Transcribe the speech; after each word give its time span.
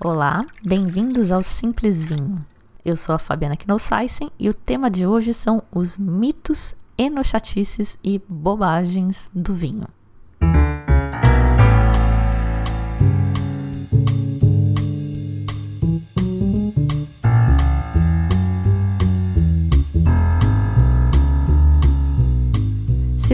Olá, 0.00 0.46
bem-vindos 0.62 1.32
ao 1.32 1.42
Simples 1.42 2.04
Vinho. 2.04 2.46
Eu 2.84 2.96
sou 2.96 3.16
a 3.16 3.18
Fabiana 3.18 3.56
Knossaisen 3.56 4.30
e 4.38 4.48
o 4.48 4.54
tema 4.54 4.88
de 4.88 5.04
hoje 5.04 5.34
são 5.34 5.60
os 5.72 5.96
mitos, 5.96 6.76
enochatices 6.96 7.98
e 8.04 8.22
bobagens 8.28 9.28
do 9.34 9.52
vinho. 9.52 9.88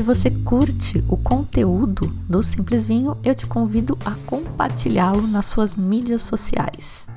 Você 0.04 0.30
curte 0.30 1.02
o 1.08 1.16
conteúdo 1.16 2.08
do 2.28 2.42
Simples 2.42 2.84
Vinho, 2.84 3.16
eu 3.24 3.34
te 3.34 3.46
convido 3.46 3.96
a 4.04 4.10
compartilhá-lo 4.26 5.26
nas 5.26 5.46
suas 5.46 5.74
mídias 5.74 6.20
sociais. 6.20 7.08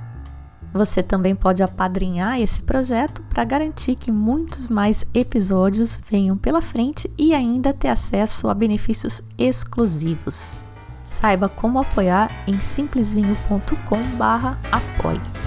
Você 0.74 1.04
também 1.04 1.36
pode 1.36 1.62
apadrinhar 1.62 2.40
esse 2.40 2.62
projeto 2.62 3.22
para 3.24 3.44
garantir 3.44 3.96
que 3.96 4.10
muitos 4.12 4.70
mais 4.70 5.04
episódios 5.14 6.00
venham 6.10 6.38
pela 6.38 6.62
frente 6.62 7.12
e 7.18 7.34
ainda 7.34 7.74
ter 7.74 7.90
acesso 7.90 8.48
a 8.48 8.54
benefícios 8.54 9.22
exclusivos. 9.38 10.56
Saiba 11.04 11.50
como 11.50 11.80
apoiar 11.80 12.32
em 12.48 12.62
simplesvinho.com/apoie. 12.62 15.47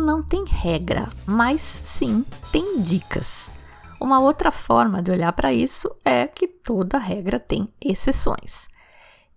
Não 0.00 0.22
tem 0.22 0.44
regra, 0.44 1.10
mas 1.24 1.60
sim 1.60 2.24
tem 2.52 2.80
dicas. 2.80 3.52
Uma 4.00 4.20
outra 4.20 4.50
forma 4.50 5.02
de 5.02 5.10
olhar 5.10 5.32
para 5.32 5.52
isso 5.52 5.94
é 6.04 6.26
que 6.26 6.46
toda 6.46 6.98
regra 6.98 7.40
tem 7.40 7.68
exceções. 7.80 8.68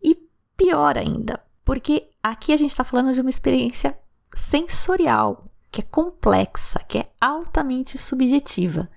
E 0.02 0.15
pior 0.57 0.97
ainda, 0.97 1.41
porque 1.63 2.09
aqui 2.21 2.52
a 2.52 2.57
gente 2.57 2.71
está 2.71 2.83
falando 2.83 3.13
de 3.13 3.21
uma 3.21 3.30
experiência 3.30 3.97
sensorial, 4.35 5.45
que 5.71 5.81
é 5.81 5.83
complexa, 5.83 6.80
que 6.80 6.99
é 6.99 7.11
altamente 7.19 7.97
subjetiva 7.97 8.89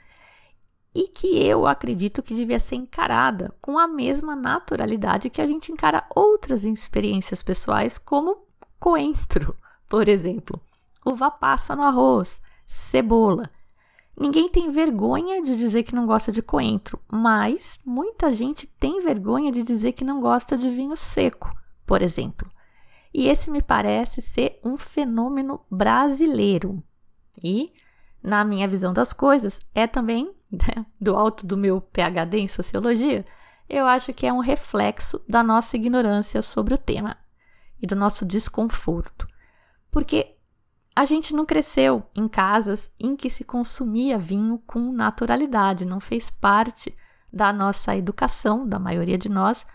e 0.94 1.08
que 1.08 1.42
eu 1.42 1.66
acredito 1.66 2.22
que 2.22 2.34
devia 2.34 2.58
ser 2.58 2.76
encarada 2.76 3.54
com 3.62 3.78
a 3.78 3.88
mesma 3.88 4.36
naturalidade 4.36 5.30
que 5.30 5.40
a 5.40 5.46
gente 5.46 5.72
encara 5.72 6.04
outras 6.14 6.64
experiências 6.64 7.42
pessoais, 7.42 7.96
como 7.96 8.46
coentro, 8.78 9.56
por 9.88 10.08
exemplo 10.08 10.60
uva 11.04 11.30
passa 11.30 11.74
no 11.74 11.82
arroz, 11.82 12.40
cebola. 12.66 13.50
Ninguém 14.18 14.48
tem 14.48 14.70
vergonha 14.70 15.42
de 15.42 15.56
dizer 15.56 15.82
que 15.84 15.94
não 15.94 16.06
gosta 16.06 16.30
de 16.30 16.42
coentro, 16.42 17.00
mas 17.10 17.78
muita 17.84 18.32
gente 18.32 18.66
tem 18.66 19.00
vergonha 19.00 19.50
de 19.50 19.62
dizer 19.62 19.92
que 19.92 20.04
não 20.04 20.20
gosta 20.20 20.56
de 20.56 20.68
vinho 20.68 20.96
seco, 20.96 21.50
por 21.86 22.02
exemplo. 22.02 22.50
E 23.12 23.28
esse 23.28 23.50
me 23.50 23.62
parece 23.62 24.20
ser 24.20 24.60
um 24.64 24.76
fenômeno 24.76 25.60
brasileiro. 25.70 26.82
E, 27.42 27.72
na 28.22 28.44
minha 28.44 28.68
visão 28.68 28.92
das 28.92 29.12
coisas, 29.12 29.60
é 29.74 29.86
também, 29.86 30.34
né, 30.50 30.86
do 31.00 31.16
alto 31.16 31.46
do 31.46 31.56
meu 31.56 31.80
PhD 31.80 32.38
em 32.38 32.48
sociologia, 32.48 33.24
eu 33.68 33.86
acho 33.86 34.12
que 34.12 34.26
é 34.26 34.32
um 34.32 34.40
reflexo 34.40 35.22
da 35.28 35.42
nossa 35.42 35.76
ignorância 35.76 36.42
sobre 36.42 36.74
o 36.74 36.78
tema 36.78 37.16
e 37.80 37.86
do 37.86 37.96
nosso 37.96 38.24
desconforto. 38.24 39.26
Porque 39.90 40.36
a 40.94 41.04
gente 41.04 41.34
não 41.34 41.46
cresceu 41.46 42.04
em 42.14 42.28
casas 42.28 42.90
em 43.00 43.16
que 43.16 43.30
se 43.30 43.44
consumia 43.44 44.18
vinho 44.18 44.62
com 44.66 44.92
naturalidade, 44.92 45.86
não 45.86 46.00
fez 46.00 46.28
parte 46.28 46.96
da 47.32 47.52
nossa 47.52 47.96
educação, 47.96 48.68
da 48.68 48.78
maioria 48.78 49.16
de 49.16 49.28
nós, 49.28 49.66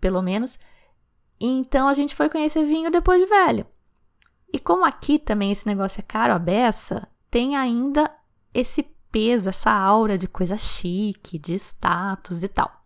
pelo 0.00 0.22
menos. 0.22 0.58
Então 1.38 1.86
a 1.86 1.94
gente 1.94 2.14
foi 2.14 2.30
conhecer 2.30 2.64
vinho 2.64 2.90
depois 2.90 3.20
de 3.20 3.28
velho. 3.28 3.66
E 4.52 4.58
como 4.58 4.84
aqui 4.84 5.18
também 5.18 5.52
esse 5.52 5.66
negócio 5.66 6.00
é 6.00 6.02
caro 6.02 6.32
a 6.32 6.38
beça, 6.38 7.06
tem 7.30 7.54
ainda 7.54 8.10
esse 8.52 8.82
peso, 9.12 9.48
essa 9.50 9.70
aura 9.70 10.16
de 10.16 10.26
coisa 10.26 10.56
chique, 10.56 11.38
de 11.38 11.54
status 11.54 12.42
e 12.42 12.48
tal. 12.48 12.80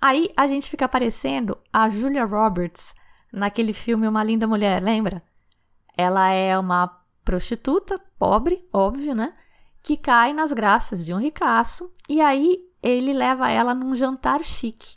Aí 0.00 0.30
a 0.36 0.46
gente 0.46 0.68
fica 0.68 0.88
parecendo 0.88 1.56
a 1.72 1.88
Julia 1.88 2.24
Roberts 2.24 2.94
naquele 3.32 3.72
filme 3.72 4.06
Uma 4.06 4.24
Linda 4.24 4.46
Mulher, 4.46 4.82
lembra? 4.82 5.22
Ela 5.96 6.30
é 6.30 6.58
uma 6.58 7.00
prostituta, 7.24 8.00
pobre, 8.18 8.68
óbvio, 8.72 9.14
né? 9.14 9.34
Que 9.82 9.96
cai 9.96 10.32
nas 10.32 10.52
graças 10.52 11.04
de 11.04 11.12
um 11.12 11.18
ricaço 11.18 11.92
e 12.08 12.20
aí 12.20 12.58
ele 12.82 13.12
leva 13.12 13.50
ela 13.50 13.74
num 13.74 13.94
jantar 13.94 14.42
chique. 14.44 14.96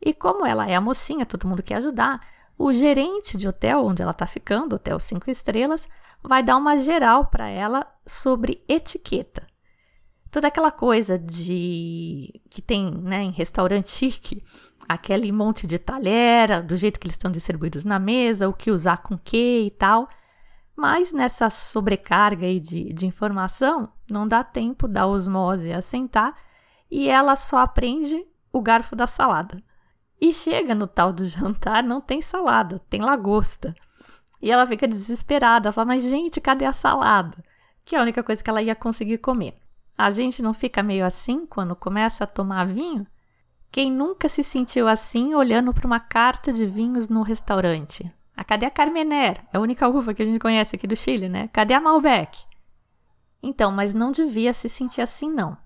E 0.00 0.12
como 0.12 0.44
ela 0.44 0.68
é 0.68 0.74
a 0.74 0.80
mocinha, 0.80 1.26
todo 1.26 1.46
mundo 1.46 1.62
quer 1.62 1.76
ajudar, 1.76 2.20
o 2.58 2.72
gerente 2.72 3.36
de 3.36 3.46
hotel 3.46 3.84
onde 3.84 4.02
ela 4.02 4.12
está 4.12 4.26
ficando, 4.26 4.76
hotel 4.76 4.98
cinco 4.98 5.30
estrelas, 5.30 5.88
vai 6.22 6.42
dar 6.42 6.56
uma 6.56 6.78
geral 6.78 7.26
para 7.26 7.48
ela 7.48 7.86
sobre 8.06 8.64
etiqueta. 8.68 9.46
Toda 10.30 10.48
aquela 10.48 10.70
coisa 10.70 11.18
de 11.18 12.40
que 12.50 12.60
tem 12.60 12.90
né, 12.90 13.22
em 13.22 13.30
restaurante 13.30 13.88
chique, 13.90 14.42
aquele 14.88 15.30
monte 15.32 15.66
de 15.66 15.78
talhera, 15.78 16.62
do 16.62 16.76
jeito 16.76 17.00
que 17.00 17.06
eles 17.06 17.16
estão 17.16 17.30
distribuídos 17.30 17.84
na 17.84 17.98
mesa, 17.98 18.48
o 18.48 18.54
que 18.54 18.70
usar 18.70 18.98
com 18.98 19.16
que 19.16 19.66
e 19.66 19.70
tal. 19.70 20.08
Mas 20.76 21.12
nessa 21.12 21.48
sobrecarga 21.48 22.46
aí 22.46 22.60
de, 22.60 22.92
de 22.92 23.06
informação, 23.06 23.90
não 24.10 24.28
dá 24.28 24.44
tempo 24.44 24.86
da 24.86 25.06
osmose 25.06 25.72
assentar 25.72 26.34
e 26.90 27.08
ela 27.08 27.34
só 27.34 27.58
aprende 27.58 28.26
o 28.52 28.60
garfo 28.60 28.94
da 28.94 29.06
salada. 29.06 29.62
E 30.20 30.32
chega 30.32 30.74
no 30.74 30.86
tal 30.86 31.12
do 31.12 31.26
jantar, 31.26 31.82
não 31.82 32.00
tem 32.00 32.22
salada, 32.22 32.78
tem 32.90 33.00
lagosta. 33.00 33.74
E 34.40 34.50
ela 34.50 34.66
fica 34.66 34.86
desesperada, 34.86 35.72
fala: 35.72 35.88
Mas, 35.88 36.02
gente, 36.02 36.40
cadê 36.40 36.64
a 36.64 36.72
salada? 36.72 37.42
Que 37.84 37.96
é 37.96 37.98
a 37.98 38.02
única 38.02 38.22
coisa 38.22 38.42
que 38.42 38.48
ela 38.50 38.62
ia 38.62 38.74
conseguir 38.74 39.18
comer. 39.18 39.58
A 39.96 40.10
gente 40.10 40.42
não 40.42 40.52
fica 40.52 40.82
meio 40.82 41.04
assim 41.06 41.46
quando 41.46 41.74
começa 41.74 42.24
a 42.24 42.26
tomar 42.26 42.66
vinho? 42.66 43.06
Quem 43.70 43.90
nunca 43.90 44.28
se 44.28 44.42
sentiu 44.42 44.88
assim 44.88 45.34
olhando 45.34 45.72
para 45.72 45.86
uma 45.86 46.00
carta 46.00 46.52
de 46.52 46.66
vinhos 46.66 47.08
no 47.08 47.22
restaurante? 47.22 48.10
Ah, 48.36 48.44
cadê 48.44 48.66
a 48.66 48.70
Carmener? 48.70 49.42
É 49.52 49.56
a 49.56 49.60
única 49.60 49.88
uva 49.88 50.12
que 50.12 50.22
a 50.22 50.26
gente 50.26 50.38
conhece 50.38 50.76
aqui 50.76 50.86
do 50.86 50.94
Chile, 50.94 51.28
né? 51.28 51.48
Cadê 51.52 51.72
a 51.72 51.80
Malbec? 51.80 52.44
Então, 53.42 53.72
mas 53.72 53.94
não 53.94 54.12
devia 54.12 54.52
se 54.52 54.68
sentir 54.68 55.00
assim, 55.00 55.30
não. 55.30 55.56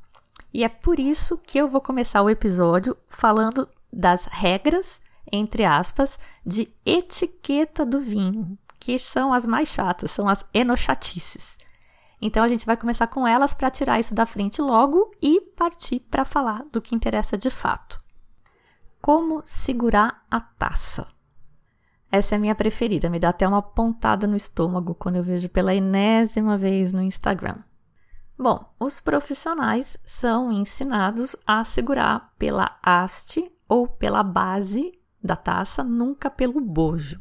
E 0.52 0.62
é 0.62 0.68
por 0.68 1.00
isso 1.00 1.36
que 1.36 1.58
eu 1.58 1.68
vou 1.68 1.80
começar 1.80 2.22
o 2.22 2.30
episódio 2.30 2.96
falando 3.08 3.68
das 3.92 4.24
regras, 4.26 5.00
entre 5.30 5.64
aspas, 5.64 6.18
de 6.46 6.72
etiqueta 6.84 7.84
do 7.84 8.00
vinho, 8.00 8.56
que 8.78 8.98
são 8.98 9.32
as 9.32 9.46
mais 9.46 9.68
chatas, 9.68 10.10
são 10.10 10.28
as 10.28 10.44
enochatices. 10.54 11.58
Então 12.20 12.42
a 12.44 12.48
gente 12.48 12.66
vai 12.66 12.76
começar 12.76 13.06
com 13.06 13.26
elas 13.26 13.54
para 13.54 13.70
tirar 13.70 13.98
isso 13.98 14.14
da 14.14 14.26
frente 14.26 14.60
logo 14.60 15.10
e 15.22 15.40
partir 15.40 16.00
para 16.00 16.24
falar 16.24 16.64
do 16.70 16.80
que 16.80 16.94
interessa 16.94 17.38
de 17.38 17.48
fato. 17.48 18.02
Como 19.00 19.42
segurar 19.44 20.24
a 20.30 20.40
taça? 20.40 21.06
Essa 22.12 22.34
é 22.34 22.36
a 22.36 22.40
minha 22.40 22.54
preferida, 22.54 23.08
me 23.08 23.18
dá 23.18 23.28
até 23.28 23.46
uma 23.46 23.62
pontada 23.62 24.26
no 24.26 24.36
estômago 24.36 24.94
quando 24.94 25.16
eu 25.16 25.22
vejo 25.22 25.48
pela 25.48 25.74
enésima 25.74 26.58
vez 26.58 26.92
no 26.92 27.00
Instagram. 27.00 27.58
Bom, 28.36 28.74
os 28.80 29.00
profissionais 29.00 29.96
são 30.04 30.50
ensinados 30.50 31.36
a 31.46 31.64
segurar 31.64 32.32
pela 32.38 32.78
haste 32.82 33.50
ou 33.68 33.86
pela 33.86 34.22
base 34.22 34.98
da 35.22 35.36
taça, 35.36 35.84
nunca 35.84 36.28
pelo 36.28 36.60
bojo. 36.60 37.20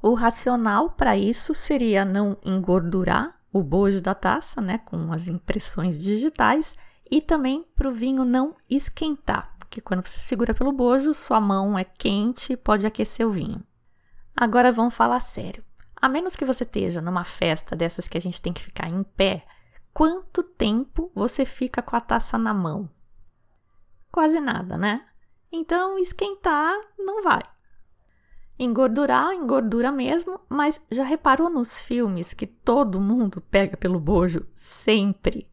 O 0.00 0.14
racional 0.14 0.90
para 0.90 1.16
isso 1.16 1.54
seria 1.54 2.04
não 2.04 2.38
engordurar 2.44 3.35
o 3.58 3.62
bojo 3.62 4.00
da 4.00 4.14
taça, 4.14 4.60
né, 4.60 4.78
com 4.78 5.12
as 5.12 5.28
impressões 5.28 5.98
digitais, 5.98 6.74
e 7.10 7.20
também 7.20 7.64
para 7.74 7.88
o 7.88 7.92
vinho 7.92 8.24
não 8.24 8.56
esquentar, 8.68 9.54
porque 9.58 9.80
quando 9.80 10.06
você 10.06 10.18
segura 10.18 10.54
pelo 10.54 10.72
bojo, 10.72 11.14
sua 11.14 11.40
mão 11.40 11.78
é 11.78 11.84
quente 11.84 12.52
e 12.52 12.56
pode 12.56 12.86
aquecer 12.86 13.26
o 13.26 13.30
vinho. 13.30 13.62
Agora 14.36 14.72
vamos 14.72 14.94
falar 14.94 15.20
sério. 15.20 15.64
A 15.94 16.08
menos 16.08 16.36
que 16.36 16.44
você 16.44 16.64
esteja 16.64 17.00
numa 17.00 17.24
festa 17.24 17.74
dessas 17.74 18.06
que 18.06 18.18
a 18.18 18.20
gente 18.20 18.40
tem 18.40 18.52
que 18.52 18.62
ficar 18.62 18.88
em 18.88 19.02
pé, 19.02 19.46
quanto 19.94 20.42
tempo 20.42 21.10
você 21.14 21.44
fica 21.44 21.80
com 21.80 21.96
a 21.96 22.00
taça 22.00 22.36
na 22.36 22.52
mão? 22.52 22.90
Quase 24.12 24.40
nada, 24.40 24.76
né? 24.76 25.06
Então, 25.50 25.98
esquentar 25.98 26.74
não 26.98 27.22
vai. 27.22 27.42
Engordurar, 28.58 29.34
engordura 29.34 29.92
mesmo, 29.92 30.40
mas 30.48 30.80
já 30.90 31.04
reparou 31.04 31.50
nos 31.50 31.80
filmes 31.80 32.32
que 32.32 32.46
todo 32.46 33.00
mundo 33.00 33.40
pega 33.50 33.76
pelo 33.76 34.00
bojo 34.00 34.46
sempre? 34.54 35.46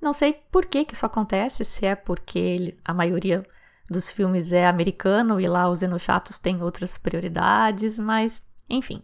Não 0.00 0.12
sei 0.12 0.34
por 0.50 0.66
que, 0.66 0.84
que 0.84 0.94
isso 0.94 1.06
acontece, 1.06 1.64
se 1.64 1.86
é 1.86 1.94
porque 1.94 2.76
a 2.84 2.92
maioria 2.92 3.46
dos 3.88 4.10
filmes 4.10 4.52
é 4.52 4.66
americano 4.66 5.40
e 5.40 5.48
lá 5.48 5.68
os 5.68 5.82
enochatos 5.82 6.38
têm 6.38 6.62
outras 6.62 6.96
prioridades, 6.96 7.98
mas 7.98 8.42
enfim. 8.68 9.02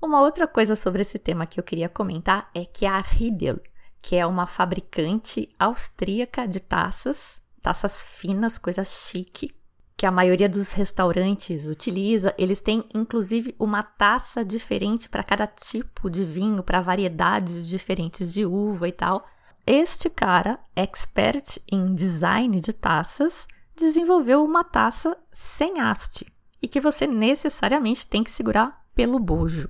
Uma 0.00 0.20
outra 0.20 0.46
coisa 0.46 0.74
sobre 0.74 1.02
esse 1.02 1.18
tema 1.18 1.46
que 1.46 1.60
eu 1.60 1.64
queria 1.64 1.88
comentar 1.88 2.50
é 2.54 2.64
que 2.64 2.86
a 2.86 2.98
Riedel, 3.00 3.60
que 4.00 4.16
é 4.16 4.26
uma 4.26 4.46
fabricante 4.46 5.48
austríaca 5.58 6.46
de 6.46 6.60
taças, 6.60 7.40
taças 7.62 8.02
finas, 8.02 8.56
coisa 8.56 8.84
chique, 8.84 9.54
que 10.00 10.06
a 10.06 10.10
maioria 10.10 10.48
dos 10.48 10.72
restaurantes 10.72 11.66
utiliza. 11.66 12.34
Eles 12.38 12.62
têm 12.62 12.82
inclusive 12.94 13.54
uma 13.58 13.82
taça 13.82 14.42
diferente 14.42 15.10
para 15.10 15.22
cada 15.22 15.46
tipo 15.46 16.08
de 16.08 16.24
vinho, 16.24 16.62
para 16.62 16.80
variedades 16.80 17.68
diferentes 17.68 18.32
de 18.32 18.46
uva 18.46 18.88
e 18.88 18.92
tal. 18.92 19.26
Este 19.66 20.08
cara, 20.08 20.58
expert 20.74 21.58
em 21.70 21.94
design 21.94 22.62
de 22.62 22.72
taças, 22.72 23.46
desenvolveu 23.76 24.42
uma 24.42 24.64
taça 24.64 25.14
sem 25.30 25.80
haste 25.80 26.32
e 26.62 26.66
que 26.66 26.80
você 26.80 27.06
necessariamente 27.06 28.06
tem 28.06 28.24
que 28.24 28.30
segurar 28.30 28.82
pelo 28.94 29.18
bojo. 29.18 29.68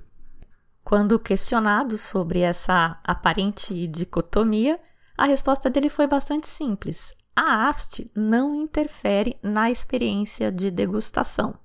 Quando 0.81 1.19
questionado 1.19 1.97
sobre 1.97 2.39
essa 2.39 2.97
aparente 3.03 3.85
dicotomia, 3.85 4.79
a 5.17 5.25
resposta 5.25 5.69
dele 5.69 5.89
foi 5.89 6.07
bastante 6.07 6.47
simples. 6.47 7.13
A 7.35 7.67
haste 7.67 8.11
não 8.13 8.53
interfere 8.53 9.37
na 9.41 9.71
experiência 9.71 10.51
de 10.51 10.69
degustação. 10.69 11.55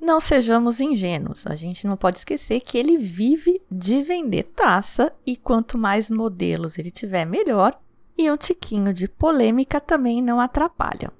Não 0.00 0.20
sejamos 0.20 0.80
ingênuos, 0.80 1.46
a 1.46 1.54
gente 1.54 1.86
não 1.86 1.96
pode 1.96 2.18
esquecer 2.18 2.60
que 2.60 2.78
ele 2.78 2.96
vive 2.96 3.60
de 3.70 4.02
vender 4.02 4.44
taça 4.44 5.12
e 5.26 5.36
quanto 5.36 5.78
mais 5.78 6.08
modelos 6.08 6.78
ele 6.78 6.90
tiver, 6.90 7.24
melhor, 7.24 7.78
e 8.16 8.30
um 8.30 8.36
tiquinho 8.36 8.92
de 8.92 9.08
polêmica 9.08 9.80
também 9.80 10.22
não 10.22 10.40
atrapalha. 10.40 11.12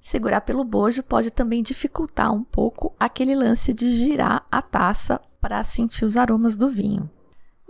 Segurar 0.00 0.40
pelo 0.40 0.64
bojo 0.64 1.02
pode 1.02 1.30
também 1.30 1.62
dificultar 1.62 2.32
um 2.32 2.42
pouco 2.42 2.94
aquele 2.98 3.34
lance 3.34 3.72
de 3.72 3.92
girar 3.92 4.46
a 4.50 4.62
taça 4.62 5.20
para 5.40 5.62
sentir 5.62 6.04
os 6.04 6.16
aromas 6.16 6.56
do 6.56 6.68
vinho. 6.68 7.10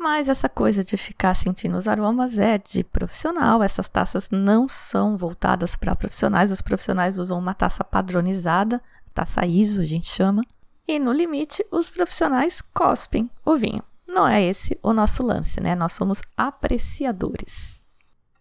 Mas 0.01 0.31
essa 0.31 0.49
coisa 0.49 0.83
de 0.83 0.97
ficar 0.97 1.35
sentindo 1.35 1.77
os 1.77 1.87
aromas 1.87 2.39
é 2.39 2.57
de 2.57 2.83
profissional. 2.83 3.63
Essas 3.63 3.87
taças 3.87 4.31
não 4.31 4.67
são 4.67 5.15
voltadas 5.15 5.77
para 5.77 5.95
profissionais. 5.95 6.51
Os 6.51 6.63
profissionais 6.63 7.19
usam 7.19 7.39
uma 7.39 7.53
taça 7.53 7.85
padronizada, 7.85 8.83
taça 9.13 9.45
ISO 9.45 9.83
a 9.83 9.85
gente 9.85 10.07
chama. 10.07 10.43
E 10.89 10.99
no 10.99 11.13
limite, 11.13 11.63
os 11.71 11.91
profissionais 11.91 12.63
cospem 12.73 13.31
o 13.45 13.59
vinho. 13.59 13.83
Não 14.09 14.27
é 14.27 14.43
esse 14.43 14.79
o 14.83 14.95
nosso 14.95 15.23
lance, 15.23 15.61
né? 15.61 15.75
Nós 15.75 15.93
somos 15.93 16.23
apreciadores. 16.35 17.85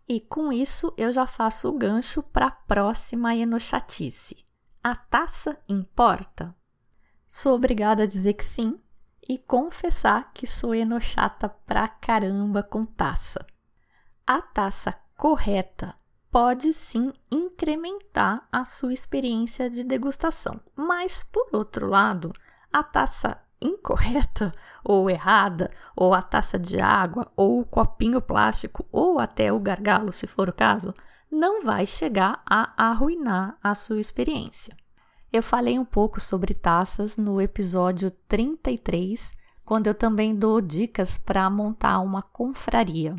E 0.08 0.22
com 0.22 0.54
isso 0.54 0.94
eu 0.96 1.12
já 1.12 1.28
faço 1.28 1.68
o 1.68 1.78
gancho 1.78 2.24
para 2.24 2.48
a 2.48 2.52
próxima 2.52 3.36
enochatice. 3.36 4.46
A 4.82 4.96
taça 4.96 5.58
importa? 5.68 6.56
Sou 7.28 7.54
obrigada 7.54 8.04
a 8.04 8.08
dizer 8.08 8.36
que 8.36 8.46
sim 8.46 8.80
e 9.30 9.38
confessar 9.38 10.34
que 10.34 10.48
sou 10.48 10.74
enochata 10.74 11.48
pra 11.48 11.88
caramba 11.88 12.64
com 12.64 12.84
taça. 12.84 13.46
A 14.26 14.42
taça 14.42 14.92
correta 15.16 15.94
pode 16.32 16.74
sim 16.74 17.14
incrementar 17.32 18.48
a 18.52 18.66
sua 18.66 18.92
experiência 18.92 19.70
de 19.70 19.84
degustação, 19.84 20.60
mas 20.76 21.24
por 21.24 21.48
outro 21.54 21.88
lado, 21.88 22.34
a 22.74 22.82
taça 22.82 23.40
incorreta 23.62 24.52
ou 24.84 25.10
errada, 25.10 25.70
ou 25.96 26.14
a 26.14 26.22
taça 26.22 26.58
de 26.58 26.80
água, 26.80 27.32
ou 27.36 27.60
o 27.60 27.66
copinho 27.66 28.22
plástico, 28.22 28.88
ou 28.92 29.20
até 29.20 29.54
o 29.54 29.60
gargalo, 29.60 30.12
se 30.12 30.26
for 30.26 30.50
o 30.50 30.54
caso, 30.54 30.94
não 31.32 31.62
vai 31.62 31.86
chegar 31.86 32.42
a 32.50 32.74
arruinar 32.90 33.58
a 33.62 33.76
sua 33.76 34.00
experiência. 34.00 34.76
Eu 35.32 35.44
falei 35.44 35.78
um 35.78 35.86
pouco 35.86 36.20
sobre 36.20 36.56
taças 36.56 37.16
no 37.16 37.40
episódio 37.40 38.10
33, 38.28 39.32
quando 39.64 39.86
eu 39.86 39.94
também 39.94 40.36
dou 40.36 40.60
dicas 40.60 41.20
para 41.20 41.48
montar 41.52 42.00
uma 42.00 42.24
confraria. 42.24 43.16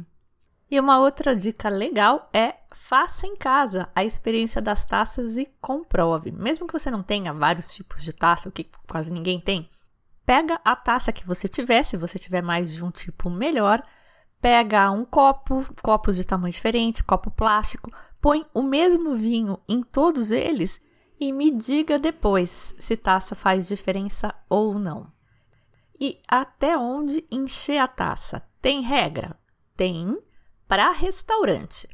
E 0.69 0.81
uma 0.81 0.99
outra 0.99 1.37
dica 1.37 1.69
legal 1.69 2.29
é 2.33 2.57
faça 2.73 3.29
em 3.29 3.37
casa 3.37 3.89
a 3.95 4.05
experiência 4.05 4.61
das 4.61 4.85
taças 4.85 5.39
e 5.39 5.47
comprove. 5.61 6.33
Mesmo 6.33 6.67
que 6.67 6.73
você 6.73 6.91
não 6.91 7.01
tenha 7.01 7.33
vários 7.33 7.73
tipos 7.73 8.03
de 8.03 8.13
taça, 8.13 8.49
o 8.49 8.53
que 8.53 8.69
quase 8.89 9.13
ninguém 9.13 9.41
tem, 9.41 9.69
pega 10.27 10.61
a 10.65 10.75
taça 10.75 11.13
que 11.13 11.25
você 11.25 11.47
tiver, 11.47 11.85
se 11.85 11.97
você 11.97 12.19
tiver 12.19 12.43
mais 12.43 12.73
de 12.73 12.85
um 12.85 12.91
tipo 12.91 13.31
melhor, 13.31 13.85
pega 14.41 14.91
um 14.91 15.05
copo, 15.05 15.65
copos 15.81 16.17
de 16.17 16.25
tamanho 16.25 16.53
diferente, 16.53 17.05
copo 17.05 17.31
plástico, 17.31 17.89
põe 18.21 18.45
o 18.53 18.63
mesmo 18.65 19.15
vinho 19.15 19.61
em 19.69 19.81
todos 19.81 20.33
eles 20.33 20.81
e 21.21 21.33
me 21.33 21.51
diga 21.51 21.99
depois 21.99 22.75
se 22.79 22.97
taça 22.97 23.35
faz 23.35 23.69
diferença 23.69 24.35
ou 24.49 24.79
não. 24.79 25.13
E 26.01 26.19
até 26.27 26.79
onde 26.79 27.27
encher 27.31 27.77
a 27.79 27.87
taça? 27.87 28.43
Tem 28.63 28.81
regra? 28.81 29.37
Tem 29.77 30.19
para 30.67 30.91
restaurante. 30.93 31.87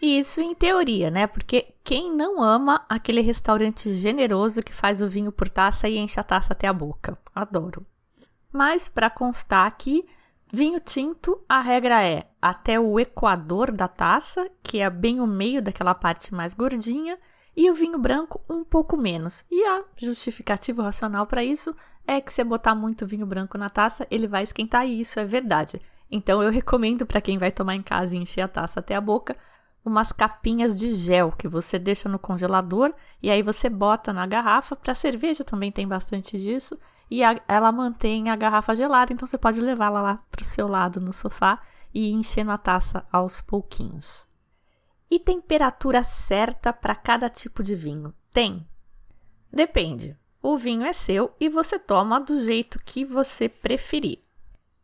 Isso 0.00 0.40
em 0.40 0.54
teoria, 0.54 1.10
né? 1.10 1.26
Porque 1.26 1.74
quem 1.84 2.10
não 2.14 2.42
ama 2.42 2.84
aquele 2.88 3.20
restaurante 3.20 3.92
generoso 3.92 4.62
que 4.62 4.72
faz 4.72 5.02
o 5.02 5.08
vinho 5.08 5.30
por 5.30 5.48
taça 5.48 5.88
e 5.88 5.98
enche 5.98 6.18
a 6.18 6.24
taça 6.24 6.54
até 6.54 6.66
a 6.66 6.72
boca? 6.72 7.18
Adoro. 7.34 7.86
Mas 8.50 8.88
para 8.88 9.10
constar 9.10 9.66
aqui, 9.66 10.06
vinho 10.50 10.80
tinto, 10.80 11.42
a 11.48 11.60
regra 11.60 12.02
é 12.02 12.28
até 12.40 12.80
o 12.80 12.98
equador 12.98 13.70
da 13.70 13.88
taça, 13.88 14.48
que 14.62 14.78
é 14.78 14.88
bem 14.88 15.20
o 15.20 15.26
meio 15.26 15.60
daquela 15.60 15.94
parte 15.94 16.34
mais 16.34 16.54
gordinha, 16.54 17.18
e 17.56 17.70
o 17.70 17.74
vinho 17.74 17.98
branco 17.98 18.40
um 18.48 18.64
pouco 18.64 18.96
menos. 18.96 19.44
E 19.50 19.64
a 19.64 19.84
justificativa 19.96 20.82
racional 20.82 21.26
para 21.26 21.44
isso 21.44 21.74
é 22.06 22.20
que 22.20 22.32
se 22.32 22.44
botar 22.44 22.74
muito 22.74 23.06
vinho 23.06 23.26
branco 23.26 23.56
na 23.56 23.70
taça, 23.70 24.06
ele 24.10 24.26
vai 24.26 24.42
esquentar 24.42 24.86
e 24.86 25.00
isso 25.00 25.18
é 25.18 25.24
verdade. 25.24 25.80
Então 26.10 26.42
eu 26.42 26.50
recomendo 26.50 27.06
para 27.06 27.20
quem 27.20 27.38
vai 27.38 27.50
tomar 27.50 27.74
em 27.74 27.82
casa 27.82 28.14
e 28.14 28.18
encher 28.18 28.42
a 28.42 28.48
taça 28.48 28.80
até 28.80 28.94
a 28.94 29.00
boca, 29.00 29.36
umas 29.84 30.12
capinhas 30.12 30.78
de 30.78 30.94
gel 30.94 31.32
que 31.32 31.46
você 31.46 31.78
deixa 31.78 32.08
no 32.08 32.18
congelador 32.18 32.92
e 33.22 33.30
aí 33.30 33.42
você 33.42 33.68
bota 33.68 34.12
na 34.12 34.26
garrafa. 34.26 34.76
Para 34.76 34.94
cerveja 34.94 35.44
também 35.44 35.70
tem 35.70 35.86
bastante 35.86 36.38
disso 36.38 36.78
e 37.10 37.22
a, 37.22 37.40
ela 37.46 37.70
mantém 37.70 38.30
a 38.30 38.36
garrafa 38.36 38.74
gelada, 38.74 39.12
então 39.12 39.26
você 39.26 39.38
pode 39.38 39.60
levá-la 39.60 40.00
lá 40.00 40.20
para 40.30 40.42
o 40.42 40.44
seu 40.44 40.66
lado 40.66 41.00
no 41.00 41.12
sofá 41.12 41.60
e 41.92 42.10
encher 42.10 42.44
na 42.44 42.58
taça 42.58 43.06
aos 43.12 43.40
pouquinhos. 43.40 44.26
E 45.14 45.18
temperatura 45.20 46.02
certa 46.02 46.72
para 46.72 46.92
cada 46.92 47.30
tipo 47.30 47.62
de 47.62 47.76
vinho? 47.76 48.12
Tem? 48.32 48.66
Depende. 49.48 50.18
O 50.42 50.56
vinho 50.56 50.84
é 50.84 50.92
seu 50.92 51.32
e 51.38 51.48
você 51.48 51.78
toma 51.78 52.18
do 52.18 52.42
jeito 52.42 52.80
que 52.84 53.04
você 53.04 53.48
preferir. 53.48 54.18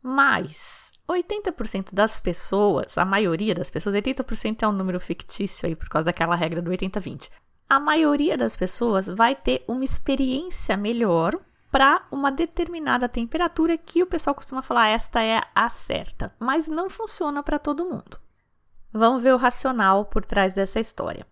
Mas 0.01 0.93
80% 1.09 1.93
das 1.93 2.21
pessoas, 2.21 2.97
a 2.97 3.05
maioria 3.05 3.57
das 3.57 3.73
pessoas, 3.73 3.97
80% 3.97 4.63
é 4.63 4.69
um 4.69 4.73
número 4.73 5.01
fictício 5.01 5.67
aí 5.67 5.75
por 5.75 5.89
causa 5.89 6.05
daquela 6.05 6.37
regra 6.37 6.63
do 6.63 6.71
80-20. 6.71 7.29
A 7.69 7.81
maioria 7.81 8.37
das 8.37 8.55
pessoas 8.55 9.09
vai 9.09 9.35
ter 9.35 9.65
uma 9.67 9.85
experiência 9.85 10.77
melhor 10.77 11.41
para 11.73 12.07
uma 12.09 12.31
determinada 12.31 13.09
temperatura 13.09 13.77
que 13.77 14.01
o 14.01 14.07
pessoal 14.07 14.37
costuma 14.37 14.63
falar 14.63 14.91
esta 14.91 15.21
é 15.25 15.41
a 15.53 15.69
certa, 15.69 16.33
mas 16.39 16.69
não 16.69 16.89
funciona 16.89 17.43
para 17.43 17.59
todo 17.59 17.85
mundo. 17.85 18.30
Vamos 18.93 19.23
ver 19.23 19.33
o 19.33 19.39
racional 19.39 20.05
por 20.05 20.25
trás 20.25 20.53
dessa 20.53 20.81
história. 20.81 21.27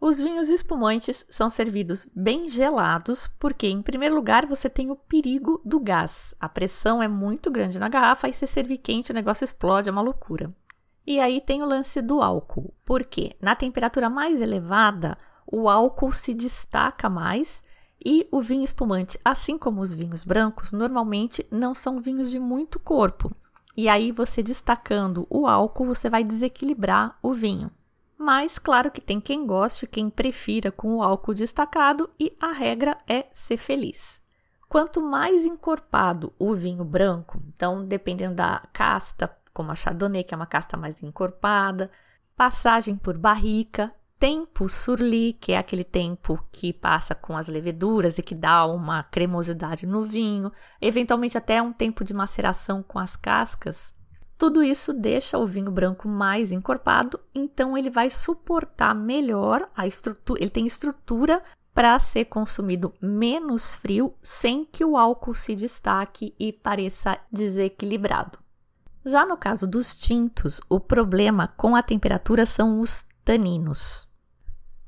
Os 0.00 0.20
vinhos 0.20 0.50
espumantes 0.50 1.24
são 1.30 1.48
servidos 1.48 2.06
bem 2.14 2.48
gelados, 2.48 3.28
porque, 3.38 3.66
em 3.66 3.80
primeiro 3.80 4.14
lugar, 4.14 4.44
você 4.44 4.68
tem 4.68 4.90
o 4.90 4.96
perigo 4.96 5.60
do 5.64 5.80
gás. 5.80 6.34
A 6.38 6.48
pressão 6.48 7.02
é 7.02 7.08
muito 7.08 7.50
grande 7.50 7.78
na 7.78 7.88
garrafa 7.88 8.28
e 8.28 8.32
se 8.32 8.46
servir 8.46 8.78
quente 8.78 9.10
o 9.10 9.14
negócio 9.14 9.44
explode, 9.44 9.88
é 9.88 9.92
uma 9.92 10.02
loucura. 10.02 10.54
E 11.06 11.20
aí 11.20 11.40
tem 11.40 11.62
o 11.62 11.66
lance 11.66 12.02
do 12.02 12.20
álcool, 12.20 12.74
porque 12.84 13.36
na 13.40 13.54
temperatura 13.54 14.10
mais 14.10 14.40
elevada, 14.40 15.16
o 15.46 15.68
álcool 15.68 16.12
se 16.12 16.34
destaca 16.34 17.08
mais 17.08 17.64
e 18.04 18.28
o 18.30 18.40
vinho 18.40 18.64
espumante, 18.64 19.18
assim 19.24 19.56
como 19.56 19.80
os 19.80 19.94
vinhos 19.94 20.24
brancos, 20.24 20.72
normalmente 20.72 21.46
não 21.50 21.74
são 21.74 22.00
vinhos 22.00 22.30
de 22.30 22.38
muito 22.38 22.78
corpo. 22.78 23.34
E 23.76 23.88
aí, 23.88 24.10
você 24.10 24.42
destacando 24.42 25.26
o 25.28 25.46
álcool, 25.46 25.86
você 25.86 26.08
vai 26.08 26.24
desequilibrar 26.24 27.18
o 27.22 27.34
vinho. 27.34 27.70
Mas 28.18 28.58
claro 28.58 28.90
que 28.90 29.00
tem 29.00 29.20
quem 29.20 29.46
goste, 29.46 29.86
quem 29.86 30.08
prefira 30.08 30.72
com 30.72 30.96
o 30.96 31.02
álcool 31.02 31.34
destacado 31.34 32.08
e 32.18 32.34
a 32.40 32.50
regra 32.52 32.96
é 33.06 33.26
ser 33.32 33.58
feliz. 33.58 34.22
Quanto 34.68 35.02
mais 35.02 35.44
encorpado 35.44 36.32
o 36.38 36.54
vinho 36.54 36.84
branco, 36.84 37.40
então 37.48 37.84
dependendo 37.86 38.36
da 38.36 38.62
casta, 38.72 39.30
como 39.52 39.70
a 39.70 39.74
Chardonnay, 39.74 40.24
que 40.24 40.34
é 40.34 40.36
uma 40.36 40.46
casta 40.46 40.76
mais 40.76 41.02
encorpada, 41.02 41.90
passagem 42.34 42.96
por 42.96 43.16
barrica, 43.16 43.94
tempo 44.18 44.68
surli, 44.68 45.34
que 45.34 45.52
é 45.52 45.58
aquele 45.58 45.84
tempo 45.84 46.42
que 46.50 46.72
passa 46.72 47.14
com 47.14 47.36
as 47.36 47.48
leveduras 47.48 48.18
e 48.18 48.22
que 48.22 48.34
dá 48.34 48.66
uma 48.66 49.02
cremosidade 49.02 49.86
no 49.86 50.02
vinho, 50.02 50.50
eventualmente 50.80 51.36
até 51.36 51.60
um 51.60 51.72
tempo 51.72 52.02
de 52.04 52.14
maceração 52.14 52.82
com 52.82 52.98
as 52.98 53.16
cascas, 53.16 53.94
tudo 54.38 54.62
isso 54.62 54.92
deixa 54.92 55.38
o 55.38 55.46
vinho 55.46 55.70
branco 55.70 56.06
mais 56.06 56.52
encorpado, 56.52 57.18
então 57.34 57.76
ele 57.76 57.88
vai 57.88 58.10
suportar 58.10 58.94
melhor 58.94 59.66
a 59.74 59.86
estrutura, 59.86 60.42
ele 60.42 60.50
tem 60.50 60.66
estrutura 60.66 61.42
para 61.72 61.98
ser 61.98 62.26
consumido 62.26 62.92
menos 63.00 63.74
frio 63.74 64.14
sem 64.22 64.64
que 64.64 64.84
o 64.84 64.96
álcool 64.96 65.34
se 65.34 65.54
destaque 65.54 66.34
e 66.38 66.52
pareça 66.52 67.18
desequilibrado. 67.32 68.38
Já 69.04 69.24
no 69.24 69.36
caso 69.36 69.66
dos 69.66 69.96
tintos, 69.96 70.60
o 70.68 70.80
problema 70.80 71.48
com 71.48 71.74
a 71.74 71.82
temperatura 71.82 72.44
são 72.44 72.80
os 72.80 73.06
taninos. 73.24 74.05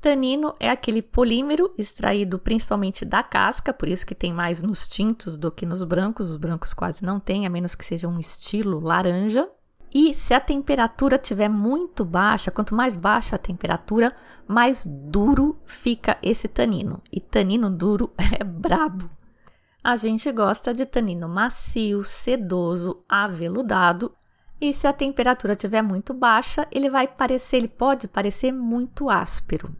Tanino 0.01 0.53
é 0.61 0.69
aquele 0.69 1.01
polímero 1.01 1.73
extraído 1.77 2.39
principalmente 2.39 3.03
da 3.03 3.21
casca, 3.21 3.73
por 3.73 3.89
isso 3.89 4.05
que 4.05 4.15
tem 4.15 4.33
mais 4.33 4.61
nos 4.61 4.87
tintos 4.87 5.35
do 5.35 5.51
que 5.51 5.65
nos 5.65 5.83
brancos. 5.83 6.29
Os 6.29 6.37
brancos 6.37 6.73
quase 6.73 7.03
não 7.03 7.19
tem, 7.19 7.45
a 7.45 7.49
menos 7.49 7.75
que 7.75 7.83
seja 7.83 8.07
um 8.07 8.17
estilo 8.17 8.79
laranja. 8.79 9.49
E 9.93 10.13
se 10.13 10.33
a 10.33 10.39
temperatura 10.39 11.17
estiver 11.17 11.49
muito 11.49 12.05
baixa, 12.05 12.49
quanto 12.49 12.73
mais 12.73 12.95
baixa 12.95 13.35
a 13.35 13.39
temperatura, 13.39 14.15
mais 14.47 14.85
duro 14.85 15.59
fica 15.65 16.17
esse 16.23 16.47
tanino. 16.47 17.01
E 17.11 17.19
tanino 17.19 17.69
duro 17.69 18.13
é 18.39 18.43
brabo. 18.43 19.09
A 19.83 19.97
gente 19.97 20.31
gosta 20.31 20.73
de 20.73 20.85
tanino 20.85 21.27
macio, 21.27 22.05
sedoso, 22.05 23.03
aveludado. 23.09 24.13
E 24.61 24.71
se 24.71 24.87
a 24.87 24.93
temperatura 24.93 25.53
estiver 25.53 25.81
muito 25.81 26.13
baixa, 26.13 26.65
ele 26.71 26.89
vai 26.89 27.07
parecer, 27.07 27.57
ele 27.57 27.67
pode 27.67 28.07
parecer 28.07 28.53
muito 28.53 29.09
áspero. 29.09 29.75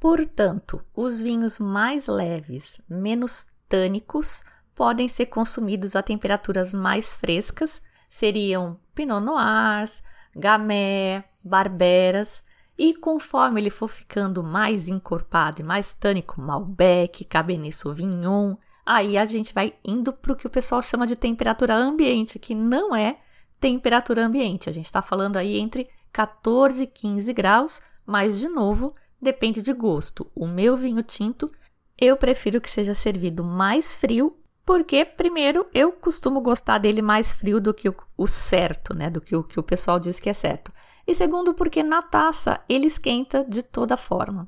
Portanto, 0.00 0.80
os 0.94 1.20
vinhos 1.20 1.58
mais 1.58 2.06
leves, 2.06 2.80
menos 2.88 3.46
tânicos, 3.68 4.42
podem 4.74 5.08
ser 5.08 5.26
consumidos 5.26 5.96
a 5.96 6.02
temperaturas 6.02 6.72
mais 6.72 7.16
frescas, 7.16 7.82
seriam 8.08 8.78
Pinot 8.94 9.20
Noirs, 9.20 10.02
Gamay, 10.34 11.24
Barberas, 11.42 12.44
e 12.76 12.94
conforme 12.94 13.60
ele 13.60 13.70
for 13.70 13.88
ficando 13.88 14.42
mais 14.42 14.88
encorpado 14.88 15.60
e 15.60 15.64
mais 15.64 15.92
tânico, 15.92 16.40
Malbec, 16.40 17.24
Cabernet 17.24 17.74
Sauvignon, 17.74 18.56
Aí 18.88 19.18
a 19.18 19.26
gente 19.26 19.52
vai 19.52 19.74
indo 19.84 20.14
para 20.14 20.32
o 20.32 20.34
que 20.34 20.46
o 20.46 20.50
pessoal 20.50 20.80
chama 20.80 21.06
de 21.06 21.14
temperatura 21.14 21.74
ambiente, 21.74 22.38
que 22.38 22.54
não 22.54 22.96
é 22.96 23.18
temperatura 23.60 24.24
ambiente. 24.24 24.70
A 24.70 24.72
gente 24.72 24.86
está 24.86 25.02
falando 25.02 25.36
aí 25.36 25.58
entre 25.58 25.90
14 26.10 26.84
e 26.84 26.86
15 26.86 27.30
graus, 27.34 27.82
mas 28.06 28.38
de 28.38 28.48
novo, 28.48 28.94
depende 29.20 29.62
de 29.62 29.72
gosto. 29.72 30.30
O 30.34 30.46
meu 30.46 30.76
vinho 30.76 31.02
tinto, 31.02 31.50
eu 31.96 32.16
prefiro 32.16 32.60
que 32.60 32.70
seja 32.70 32.94
servido 32.94 33.42
mais 33.42 33.96
frio, 33.96 34.36
porque, 34.64 35.04
primeiro, 35.04 35.66
eu 35.72 35.90
costumo 35.92 36.40
gostar 36.40 36.78
dele 36.78 37.00
mais 37.00 37.32
frio 37.32 37.60
do 37.60 37.72
que 37.72 37.88
o, 38.16 38.26
certo, 38.26 38.94
né? 38.94 39.08
Do 39.08 39.20
que 39.20 39.34
o 39.34 39.42
que 39.42 39.58
o 39.58 39.62
pessoal 39.62 39.98
diz 39.98 40.20
que 40.20 40.28
é 40.28 40.34
certo. 40.34 40.70
E 41.06 41.14
segundo, 41.14 41.54
porque 41.54 41.82
na 41.82 42.02
taça 42.02 42.60
ele 42.68 42.86
esquenta 42.86 43.42
de 43.42 43.62
toda 43.62 43.96
forma. 43.96 44.46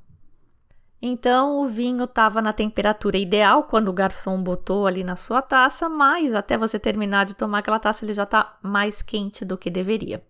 Então 1.01 1.63
o 1.63 1.67
vinho 1.67 2.05
estava 2.05 2.43
na 2.43 2.53
temperatura 2.53 3.17
ideal 3.17 3.63
quando 3.65 3.89
o 3.89 3.95
garçom 3.95 4.43
botou 4.43 4.87
ali 4.87 5.03
na 5.03 5.17
sua 5.17 5.41
taça, 5.41 5.89
mas 5.89 6.35
até 6.35 6.59
você 6.59 6.79
terminar 6.79 7.25
de 7.25 7.35
tomar 7.35 7.61
aquela 7.61 7.79
taça 7.79 8.05
ele 8.05 8.13
já 8.13 8.25
está 8.25 8.59
mais 8.63 9.01
quente 9.01 9.43
do 9.43 9.57
que 9.57 9.71
deveria. 9.71 10.23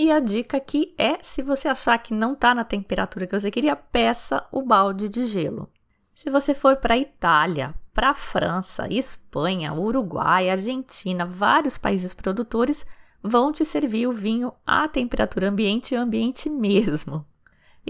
E 0.00 0.12
a 0.12 0.20
dica 0.20 0.58
aqui 0.58 0.94
é: 0.96 1.18
se 1.20 1.42
você 1.42 1.66
achar 1.66 1.98
que 1.98 2.14
não 2.14 2.34
está 2.34 2.54
na 2.54 2.62
temperatura 2.62 3.26
que 3.26 3.36
você 3.36 3.50
queria, 3.50 3.74
peça 3.74 4.46
o 4.52 4.62
balde 4.62 5.08
de 5.08 5.26
gelo. 5.26 5.68
Se 6.14 6.30
você 6.30 6.54
for 6.54 6.76
para 6.76 6.94
a 6.94 6.98
Itália, 6.98 7.74
para 7.92 8.10
a 8.10 8.14
França, 8.14 8.86
Espanha, 8.88 9.74
Uruguai, 9.74 10.50
Argentina, 10.50 11.26
vários 11.26 11.76
países 11.76 12.14
produtores 12.14 12.86
vão 13.20 13.50
te 13.50 13.64
servir 13.64 14.06
o 14.06 14.12
vinho 14.12 14.52
à 14.64 14.86
temperatura 14.86 15.48
ambiente 15.48 15.94
e 15.94 15.96
ambiente 15.96 16.48
mesmo 16.48 17.26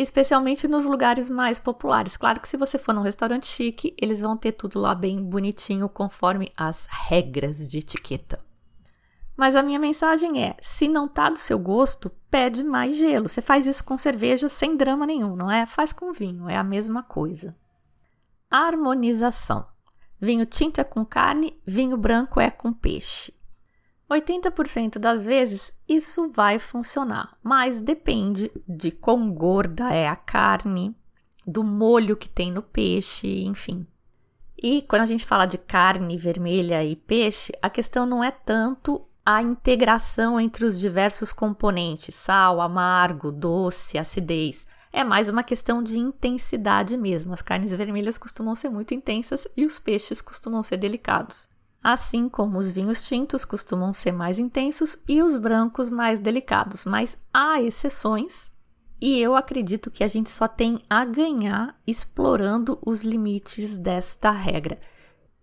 especialmente 0.01 0.69
nos 0.69 0.85
lugares 0.85 1.29
mais 1.29 1.59
populares. 1.59 2.17
Claro 2.17 2.41
que 2.41 2.49
se 2.49 2.57
você 2.57 2.79
for 2.79 2.95
num 2.95 3.03
restaurante 3.03 3.49
chique, 3.49 3.97
eles 4.01 4.21
vão 4.21 4.37
ter 4.37 4.53
tudo 4.53 4.79
lá 4.79 4.95
bem 4.95 5.21
bonitinho 5.21 5.89
conforme 5.89 6.53
as 6.57 6.87
regras 6.89 7.69
de 7.69 7.79
etiqueta. 7.79 8.39
Mas 9.39 9.55
a 9.55 9.63
minha 9.63 9.79
mensagem 9.79 10.43
é: 10.43 10.57
se 10.61 10.89
não 10.89 11.07
tá 11.07 11.31
do 11.31 11.39
seu 11.39 11.61
gosto, 11.61 12.11
pede 12.29 12.65
mais 12.65 12.97
gelo. 12.97 13.29
Você 13.29 13.41
faz 13.41 13.69
isso 13.69 13.85
com 13.85 13.97
cerveja 13.97 14.49
sem 14.49 14.77
drama 14.77 15.07
nenhum, 15.07 15.37
não 15.37 15.49
é? 15.49 15.65
Faz 15.65 15.93
com 15.93 16.13
vinho, 16.13 16.49
é 16.49 16.57
a 16.57 16.65
mesma 16.65 17.05
coisa. 17.05 17.57
Harmonização. 18.51 19.65
Vinho 20.21 20.45
tinto 20.45 20.81
é 20.81 20.85
com 20.85 21.05
carne, 21.05 21.57
vinho 21.65 21.97
branco 21.97 22.41
é 22.41 22.51
com 22.51 22.73
peixe. 22.73 23.33
80% 24.11 24.99
das 24.99 25.25
vezes 25.25 25.73
isso 25.89 26.29
vai 26.31 26.59
funcionar, 26.59 27.39
mas 27.41 27.81
depende 27.81 28.51
de 28.67 28.91
quão 28.91 29.31
gorda 29.31 29.91
é 29.91 30.09
a 30.09 30.17
carne, 30.17 30.97
do 31.47 31.63
molho 31.63 32.17
que 32.17 32.29
tem 32.29 32.51
no 32.51 32.63
peixe, 32.63 33.45
enfim. 33.45 33.87
E 34.61 34.83
quando 34.83 35.03
a 35.03 35.07
gente 35.07 35.25
fala 35.25 35.47
de 35.47 35.59
carne 35.59 36.17
vermelha 36.17 36.83
e 36.83 36.97
peixe, 36.97 37.53
a 37.63 37.71
questão 37.71 38.05
não 38.05 38.25
é 38.25 38.33
tanto 38.33 39.07
a 39.31 39.43
integração 39.43 40.41
entre 40.41 40.65
os 40.65 40.81
diversos 40.81 41.35
componentes, 41.35 42.15
sal, 42.15 42.63
amargo, 42.63 43.31
doce, 43.31 43.99
acidez. 43.99 44.67
É 44.91 45.05
mais 45.05 45.29
uma 45.29 45.43
questão 45.43 45.83
de 45.83 45.99
intensidade 45.99 46.97
mesmo. 46.97 47.35
As 47.35 47.43
carnes 47.43 47.71
vermelhas 47.71 48.17
costumam 48.17 48.55
ser 48.55 48.71
muito 48.71 48.95
intensas 48.95 49.47
e 49.55 49.67
os 49.67 49.79
peixes 49.79 50.23
costumam 50.23 50.63
ser 50.63 50.79
delicados 50.79 51.47
assim 51.83 52.29
como 52.29 52.59
os 52.59 52.71
vinhos 52.71 53.07
tintos 53.07 53.45
costumam 53.45 53.93
ser 53.93 54.11
mais 54.13 54.39
intensos 54.39 54.99
e 55.09 55.23
os 55.23 55.37
brancos 55.37 55.89
mais 55.89 56.19
delicados, 56.19 56.85
mas 56.85 57.17
há 57.33 57.63
exceções. 57.63 58.51
E 59.01 59.17
eu 59.21 59.37
acredito 59.37 59.91
que 59.91 60.03
a 60.03 60.09
gente 60.09 60.29
só 60.29 60.49
tem 60.49 60.79
a 60.91 61.05
ganhar 61.05 61.79
explorando 61.87 62.79
os 62.85 63.05
limites 63.05 63.79
desta 63.79 64.33
regra. 64.33 64.77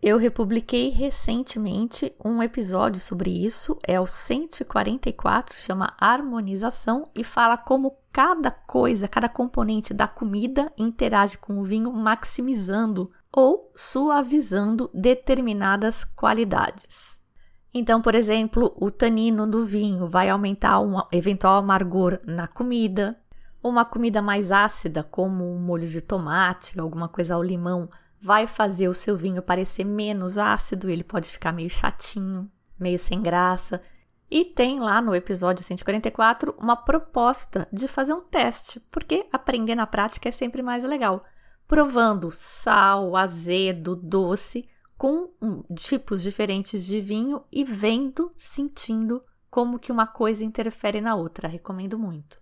Eu 0.08 0.20
republiquei 0.20 0.90
recentemente 0.90 2.16
um 2.24 2.44
episódio 2.44 3.02
sobre 3.02 3.44
isso, 3.44 3.76
é 3.82 4.00
o 4.00 4.06
144, 4.06 5.58
chama 5.58 5.96
Harmonização 6.00 7.06
e 7.16 7.24
fala 7.24 7.58
como 7.58 7.98
cada 8.14 8.52
coisa, 8.52 9.08
cada 9.08 9.28
componente 9.28 9.96
da 9.96 10.08
comida 10.08 10.72
interage 10.78 11.40
com 11.40 11.58
o 11.60 11.64
vinho, 11.64 11.92
maximizando 11.92 13.12
ou 13.34 13.72
suavizando 13.76 14.92
determinadas 14.94 16.04
qualidades. 16.04 17.20
Então, 17.74 18.00
por 18.00 18.14
exemplo, 18.14 18.76
o 18.80 18.92
tanino 18.92 19.48
do 19.48 19.66
vinho 19.66 20.08
vai 20.08 20.30
aumentar 20.30 20.82
um 20.82 21.02
eventual 21.12 21.56
amargor 21.58 22.20
na 22.28 22.46
comida. 22.46 23.18
Uma 23.64 23.84
comida 23.84 24.22
mais 24.22 24.52
ácida, 24.52 25.02
como 25.02 25.52
um 25.52 25.58
molho 25.58 25.88
de 25.88 26.00
tomate, 26.00 26.80
alguma 26.80 27.10
coisa 27.10 27.34
ao 27.34 27.42
limão, 27.42 27.90
vai 28.26 28.48
fazer 28.48 28.88
o 28.88 28.94
seu 28.94 29.16
vinho 29.16 29.42
parecer 29.42 29.84
menos 29.84 30.40
ácido, 30.40 30.90
ele 30.90 31.04
pode 31.04 31.30
ficar 31.30 31.52
meio 31.52 31.70
chatinho, 31.70 32.50
meio 32.80 32.98
sem 32.98 33.22
graça. 33.22 33.80
E 34.32 34.44
tem 34.44 34.80
lá 34.80 35.00
no 35.00 35.14
episódio 35.14 35.64
144 35.64 36.56
uma 36.58 36.76
proposta 36.76 37.68
de 37.72 37.88
fazer 37.88 38.14
um 38.14 38.22
teste, 38.22 38.80
porque 38.92 39.28
aprender 39.32 39.76
na 39.76 39.86
prática 39.86 40.28
é 40.28 40.32
sempre 40.32 40.64
mais 40.64 40.84
legal 40.84 41.24
provando 41.68 42.32
sal, 42.32 43.16
azedo, 43.16 43.96
doce, 43.96 44.68
com 44.98 45.32
tipos 45.76 46.22
diferentes 46.22 46.86
de 46.86 47.02
vinho 47.02 47.44
e 47.52 47.64
vendo, 47.64 48.32
sentindo 48.38 49.24
como 49.50 49.80
que 49.80 49.92
uma 49.92 50.08
coisa 50.08 50.44
interfere 50.44 51.02
na 51.02 51.16
outra. 51.16 51.48
Recomendo 51.48 51.98
muito. 51.98 52.40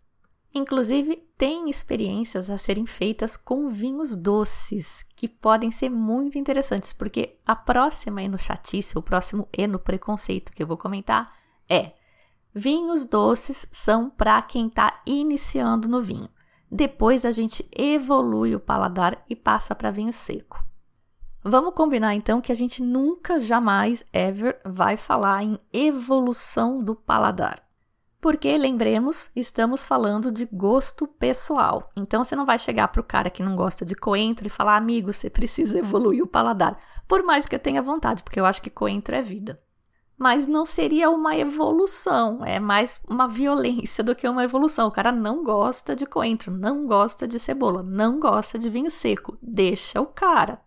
Inclusive, 0.53 1.15
tem 1.35 1.67
experiências 1.67 2.49
a 2.49 2.59
serem 2.59 2.85
feitas 2.85 3.35
com 3.35 3.69
vinhos 3.69 4.15
doces, 4.15 5.03
que 5.15 5.27
podem 5.27 5.71
ser 5.71 5.89
muito 5.89 6.37
interessantes, 6.37 6.93
porque 6.93 7.39
a 7.43 7.55
próxima 7.55 8.21
chatice, 8.37 8.97
o 8.97 9.01
próximo 9.01 9.47
eno 9.51 9.79
preconceito 9.79 10.51
que 10.51 10.61
eu 10.61 10.67
vou 10.67 10.77
comentar 10.77 11.35
é: 11.67 11.93
vinhos 12.53 13.03
doces 13.03 13.65
são 13.71 14.11
para 14.11 14.39
quem 14.43 14.67
está 14.67 15.01
iniciando 15.07 15.87
no 15.87 16.01
vinho. 16.01 16.29
Depois 16.71 17.25
a 17.25 17.31
gente 17.31 17.67
evolui 17.75 18.55
o 18.55 18.59
paladar 18.59 19.23
e 19.27 19.35
passa 19.35 19.73
para 19.73 19.91
vinho 19.91 20.13
seco. 20.13 20.63
Vamos 21.43 21.73
combinar 21.73 22.13
então 22.13 22.39
que 22.39 22.51
a 22.51 22.55
gente 22.55 22.81
nunca, 22.81 23.39
jamais, 23.39 24.05
ever 24.13 24.59
vai 24.63 24.97
falar 24.97 25.43
em 25.43 25.59
evolução 25.73 26.83
do 26.83 26.95
paladar. 26.95 27.61
Porque, 28.23 28.57
lembremos, 28.57 29.29
estamos 29.35 29.85
falando 29.85 30.31
de 30.31 30.45
gosto 30.45 31.05
pessoal. 31.05 31.91
Então 31.93 32.23
você 32.23 32.37
não 32.37 32.45
vai 32.45 32.57
chegar 32.57 32.87
para 32.87 33.01
o 33.01 33.03
cara 33.03 33.29
que 33.29 33.43
não 33.43 33.53
gosta 33.53 33.85
de 33.85 33.95
coentro 33.95 34.47
e 34.47 34.49
falar, 34.49 34.77
amigo, 34.77 35.11
você 35.11 35.29
precisa 35.29 35.77
evoluir 35.77 36.23
o 36.23 36.27
paladar. 36.27 36.79
Por 37.05 37.21
mais 37.21 37.45
que 37.45 37.53
eu 37.53 37.59
tenha 37.59 37.81
vontade, 37.81 38.23
porque 38.23 38.39
eu 38.39 38.45
acho 38.45 38.61
que 38.61 38.69
coentro 38.69 39.13
é 39.13 39.21
vida 39.21 39.61
mas 40.15 40.47
não 40.47 40.65
seria 40.65 41.09
uma 41.09 41.35
evolução, 41.35 42.45
é 42.45 42.57
mais 42.57 43.01
uma 43.09 43.27
violência 43.27 44.01
do 44.01 44.15
que 44.15 44.29
uma 44.29 44.45
evolução. 44.45 44.87
O 44.87 44.91
cara 44.91 45.11
não 45.11 45.43
gosta 45.43 45.93
de 45.93 46.05
coentro, 46.05 46.49
não 46.49 46.87
gosta 46.87 47.27
de 47.27 47.37
cebola, 47.37 47.83
não 47.83 48.21
gosta 48.21 48.57
de 48.57 48.69
vinho 48.69 48.89
seco, 48.89 49.37
deixa 49.41 49.99
o 49.99 50.05
cara. 50.05 50.61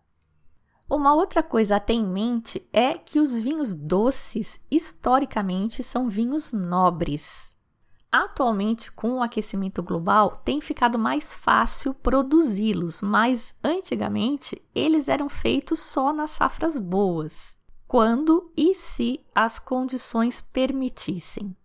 Uma 0.89 1.15
outra 1.15 1.43
coisa 1.43 1.77
a 1.77 1.81
ter 1.81 1.95
em 1.95 2.07
mente 2.07 2.67
é 2.73 2.95
que 2.95 3.19
os 3.19 3.35
vinhos 3.39 3.75
doces, 3.75 4.61
historicamente, 4.71 5.83
são 5.83 6.09
vinhos 6.09 6.53
nobres. 6.53 7.57
Atualmente, 8.11 8.93
com 8.93 9.15
o 9.15 9.23
aquecimento 9.23 9.83
global, 9.83 10.37
tem 10.45 10.61
ficado 10.61 10.99
mais 10.99 11.35
fácil 11.35 11.93
produzi-los, 11.93 13.03
mas 13.03 13.55
antigamente 13.63 14.63
eles 14.75 15.09
eram 15.09 15.29
feitos 15.29 15.81
só 15.81 16.13
nas 16.13 16.31
safras 16.31 16.79
boas 16.79 17.57
quando 17.87 18.53
e 18.57 18.75
se 18.75 19.25
as 19.35 19.59
condições 19.59 20.41
permitissem. 20.41 21.57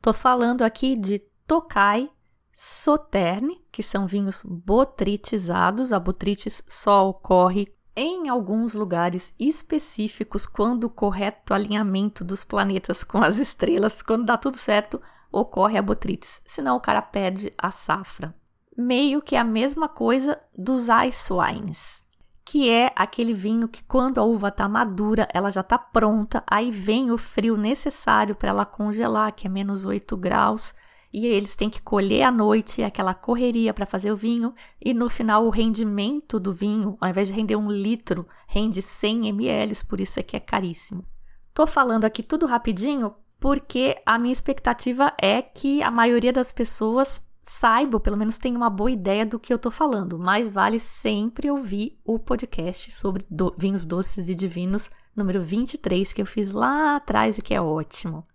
Tô 0.00 0.12
falando 0.12 0.62
aqui 0.62 0.96
de 0.96 1.18
Tokai, 1.46 2.10
Soterne, 2.52 3.64
que 3.72 3.82
são 3.82 4.06
vinhos 4.06 4.42
botritizados. 4.44 5.92
A 5.92 5.98
botrites 5.98 6.62
só 6.68 7.08
ocorre 7.08 7.74
em 7.96 8.28
alguns 8.28 8.74
lugares 8.74 9.34
específicos 9.38 10.46
quando 10.46 10.84
o 10.84 10.90
correto 10.90 11.54
alinhamento 11.54 12.24
dos 12.24 12.42
planetas 12.42 13.04
com 13.04 13.18
as 13.18 13.38
estrelas, 13.38 14.02
quando 14.02 14.24
dá 14.24 14.36
tudo 14.36 14.56
certo, 14.56 15.00
ocorre 15.30 15.78
a 15.78 15.82
botrites. 15.82 16.42
Senão 16.44 16.76
o 16.76 16.80
cara 16.80 17.02
perde 17.02 17.52
a 17.56 17.70
safra. 17.70 18.34
Meio 18.76 19.22
que 19.22 19.36
a 19.36 19.44
mesma 19.44 19.88
coisa 19.88 20.40
dos 20.56 20.88
ice 21.06 21.32
wines, 21.32 22.02
que 22.44 22.68
é 22.68 22.92
aquele 22.96 23.32
vinho 23.32 23.68
que 23.68 23.84
quando 23.84 24.18
a 24.18 24.24
uva 24.24 24.48
está 24.48 24.68
madura, 24.68 25.28
ela 25.32 25.50
já 25.50 25.60
está 25.60 25.78
pronta, 25.78 26.42
aí 26.46 26.72
vem 26.72 27.12
o 27.12 27.18
frio 27.18 27.56
necessário 27.56 28.34
para 28.34 28.50
ela 28.50 28.66
congelar, 28.66 29.32
que 29.32 29.46
é 29.46 29.50
menos 29.50 29.84
8 29.84 30.16
graus 30.16 30.74
e 31.14 31.26
eles 31.26 31.54
têm 31.54 31.70
que 31.70 31.80
colher 31.80 32.24
à 32.24 32.30
noite 32.32 32.82
aquela 32.82 33.14
correria 33.14 33.72
para 33.72 33.86
fazer 33.86 34.10
o 34.10 34.16
vinho 34.16 34.52
e 34.84 34.92
no 34.92 35.08
final 35.08 35.46
o 35.46 35.50
rendimento 35.50 36.40
do 36.40 36.52
vinho, 36.52 36.98
ao 37.00 37.08
invés 37.08 37.28
de 37.28 37.34
render 37.34 37.54
um 37.54 37.70
litro, 37.70 38.26
rende 38.48 38.82
100 38.82 39.28
ml, 39.28 39.72
por 39.88 40.00
isso 40.00 40.18
é 40.18 40.24
que 40.24 40.36
é 40.36 40.40
caríssimo. 40.40 41.06
Tô 41.54 41.68
falando 41.68 42.04
aqui 42.04 42.20
tudo 42.20 42.46
rapidinho 42.46 43.14
porque 43.38 44.02
a 44.04 44.18
minha 44.18 44.32
expectativa 44.32 45.12
é 45.22 45.40
que 45.40 45.80
a 45.84 45.90
maioria 45.90 46.32
das 46.32 46.50
pessoas 46.50 47.24
saiba, 47.44 47.96
ou 47.96 48.00
pelo 48.00 48.16
menos 48.16 48.36
tenha 48.36 48.56
uma 48.56 48.70
boa 48.70 48.90
ideia 48.90 49.24
do 49.24 49.38
que 49.38 49.52
eu 49.52 49.58
tô 49.58 49.70
falando, 49.70 50.18
mas 50.18 50.48
vale 50.48 50.80
sempre 50.80 51.48
ouvir 51.48 51.96
o 52.04 52.18
podcast 52.18 52.90
sobre 52.90 53.24
do 53.30 53.54
vinhos 53.56 53.84
doces 53.84 54.28
e 54.28 54.34
divinos 54.34 54.90
número 55.14 55.40
23 55.40 56.12
que 56.12 56.22
eu 56.22 56.26
fiz 56.26 56.50
lá 56.50 56.96
atrás 56.96 57.38
e 57.38 57.42
que 57.42 57.54
é 57.54 57.60
ótimo. 57.60 58.26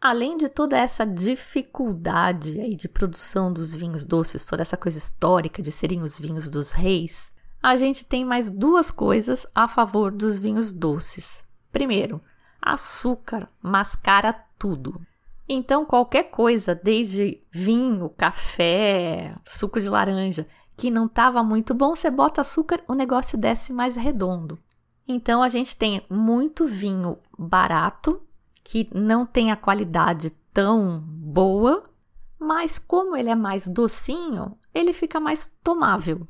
Além 0.00 0.38
de 0.38 0.48
toda 0.48 0.78
essa 0.78 1.04
dificuldade 1.04 2.58
aí 2.58 2.74
de 2.74 2.88
produção 2.88 3.52
dos 3.52 3.74
vinhos 3.74 4.06
doces, 4.06 4.46
toda 4.46 4.62
essa 4.62 4.76
coisa 4.76 4.96
histórica 4.96 5.60
de 5.60 5.70
serem 5.70 6.00
os 6.00 6.18
vinhos 6.18 6.48
dos 6.48 6.72
reis, 6.72 7.34
a 7.62 7.76
gente 7.76 8.06
tem 8.06 8.24
mais 8.24 8.50
duas 8.50 8.90
coisas 8.90 9.46
a 9.54 9.68
favor 9.68 10.10
dos 10.10 10.38
vinhos 10.38 10.72
doces. 10.72 11.44
Primeiro, 11.70 12.18
açúcar 12.62 13.46
mascara 13.62 14.32
tudo. 14.58 14.98
Então, 15.46 15.84
qualquer 15.84 16.30
coisa, 16.30 16.74
desde 16.74 17.42
vinho, 17.50 18.08
café, 18.08 19.36
suco 19.44 19.78
de 19.78 19.88
laranja, 19.90 20.46
que 20.78 20.90
não 20.90 21.04
estava 21.04 21.42
muito 21.42 21.74
bom, 21.74 21.94
você 21.94 22.10
bota 22.10 22.40
açúcar, 22.40 22.82
o 22.88 22.94
negócio 22.94 23.36
desce 23.36 23.70
mais 23.70 23.96
redondo. 23.96 24.58
Então, 25.06 25.42
a 25.42 25.48
gente 25.50 25.76
tem 25.76 26.06
muito 26.08 26.66
vinho 26.66 27.18
barato 27.38 28.22
que 28.70 28.88
não 28.94 29.26
tem 29.26 29.50
a 29.50 29.56
qualidade 29.56 30.30
tão 30.54 31.00
boa, 31.00 31.90
mas 32.38 32.78
como 32.78 33.16
ele 33.16 33.28
é 33.28 33.34
mais 33.34 33.66
docinho, 33.66 34.56
ele 34.72 34.92
fica 34.92 35.18
mais 35.18 35.44
tomável. 35.64 36.24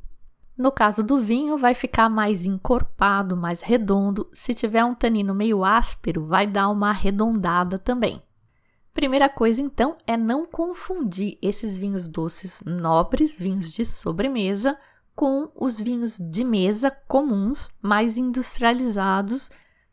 No 0.57 0.73
caso 0.73 1.03
do 1.03 1.19
vinho, 1.19 1.59
vai 1.59 1.75
ficar 1.75 2.09
mais 2.09 2.47
encorpado, 2.47 3.37
mais 3.37 3.61
redondo. 3.61 4.27
Se 4.33 4.55
tiver 4.55 4.83
um 4.83 4.95
tanino 4.95 5.35
meio 5.35 5.63
áspero, 5.63 6.25
vai 6.25 6.47
dar 6.47 6.71
uma 6.71 6.89
arredondada 6.89 7.79
também. 7.79 8.23
Primeira 8.95 9.29
coisa, 9.29 9.61
então, 9.61 9.99
é 10.07 10.17
não 10.17 10.47
confundir 10.47 11.37
esses 11.43 11.77
vinhos 11.77 12.09
doces 12.09 12.63
nobres, 12.65 13.37
vinhos 13.37 13.71
de 13.71 13.85
sobremesa, 13.85 14.79
com 15.15 15.51
os 15.55 15.79
vinhos 15.79 16.17
de 16.19 16.43
mesa 16.43 16.91
comuns, 17.07 17.71
mais 17.83 18.17
industrializados, 18.17 19.51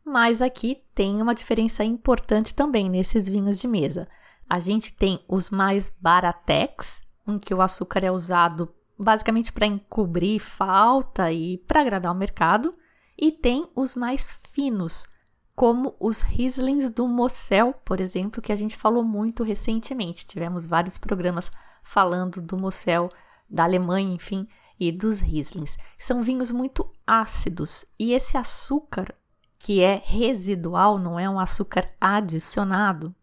mas 0.08 0.40
aqui 0.40 0.82
tem 0.94 1.20
uma 1.20 1.34
diferença 1.34 1.84
importante 1.84 2.54
também 2.54 2.88
nesses 2.88 3.28
vinhos 3.28 3.58
de 3.58 3.68
mesa. 3.68 4.08
A 4.48 4.58
gente 4.58 4.92
tem 4.92 5.22
os 5.28 5.50
mais 5.50 5.92
baratex, 6.00 7.02
em 7.26 7.38
que 7.38 7.52
o 7.52 7.60
açúcar 7.60 8.04
é 8.04 8.10
usado 8.10 8.74
basicamente 8.98 9.52
para 9.52 9.66
encobrir 9.66 10.40
falta 10.40 11.30
e 11.30 11.58
para 11.58 11.82
agradar 11.82 12.10
o 12.10 12.18
mercado, 12.18 12.74
e 13.16 13.30
tem 13.30 13.68
os 13.76 13.94
mais 13.94 14.38
finos, 14.50 15.06
como 15.54 15.94
os 16.00 16.22
Rieslings 16.22 16.90
do 16.90 17.06
Mosel, 17.06 17.74
por 17.84 18.00
exemplo, 18.00 18.40
que 18.40 18.52
a 18.52 18.56
gente 18.56 18.76
falou 18.76 19.04
muito 19.04 19.42
recentemente. 19.42 20.26
Tivemos 20.26 20.64
vários 20.64 20.96
programas 20.96 21.50
falando 21.82 22.40
do 22.40 22.56
Mosel, 22.56 23.10
da 23.48 23.64
Alemanha, 23.64 24.14
enfim, 24.14 24.48
e 24.80 24.90
dos 24.90 25.20
Rieslings. 25.20 25.76
São 25.98 26.22
vinhos 26.22 26.50
muito 26.50 26.90
ácidos 27.06 27.84
e 27.98 28.12
esse 28.12 28.36
açúcar 28.36 29.14
que 29.58 29.82
é 29.82 30.00
residual, 30.04 30.98
não 30.98 31.18
é 31.18 31.28
um 31.28 31.40
açúcar 31.40 31.90
adicionado, 32.00 33.14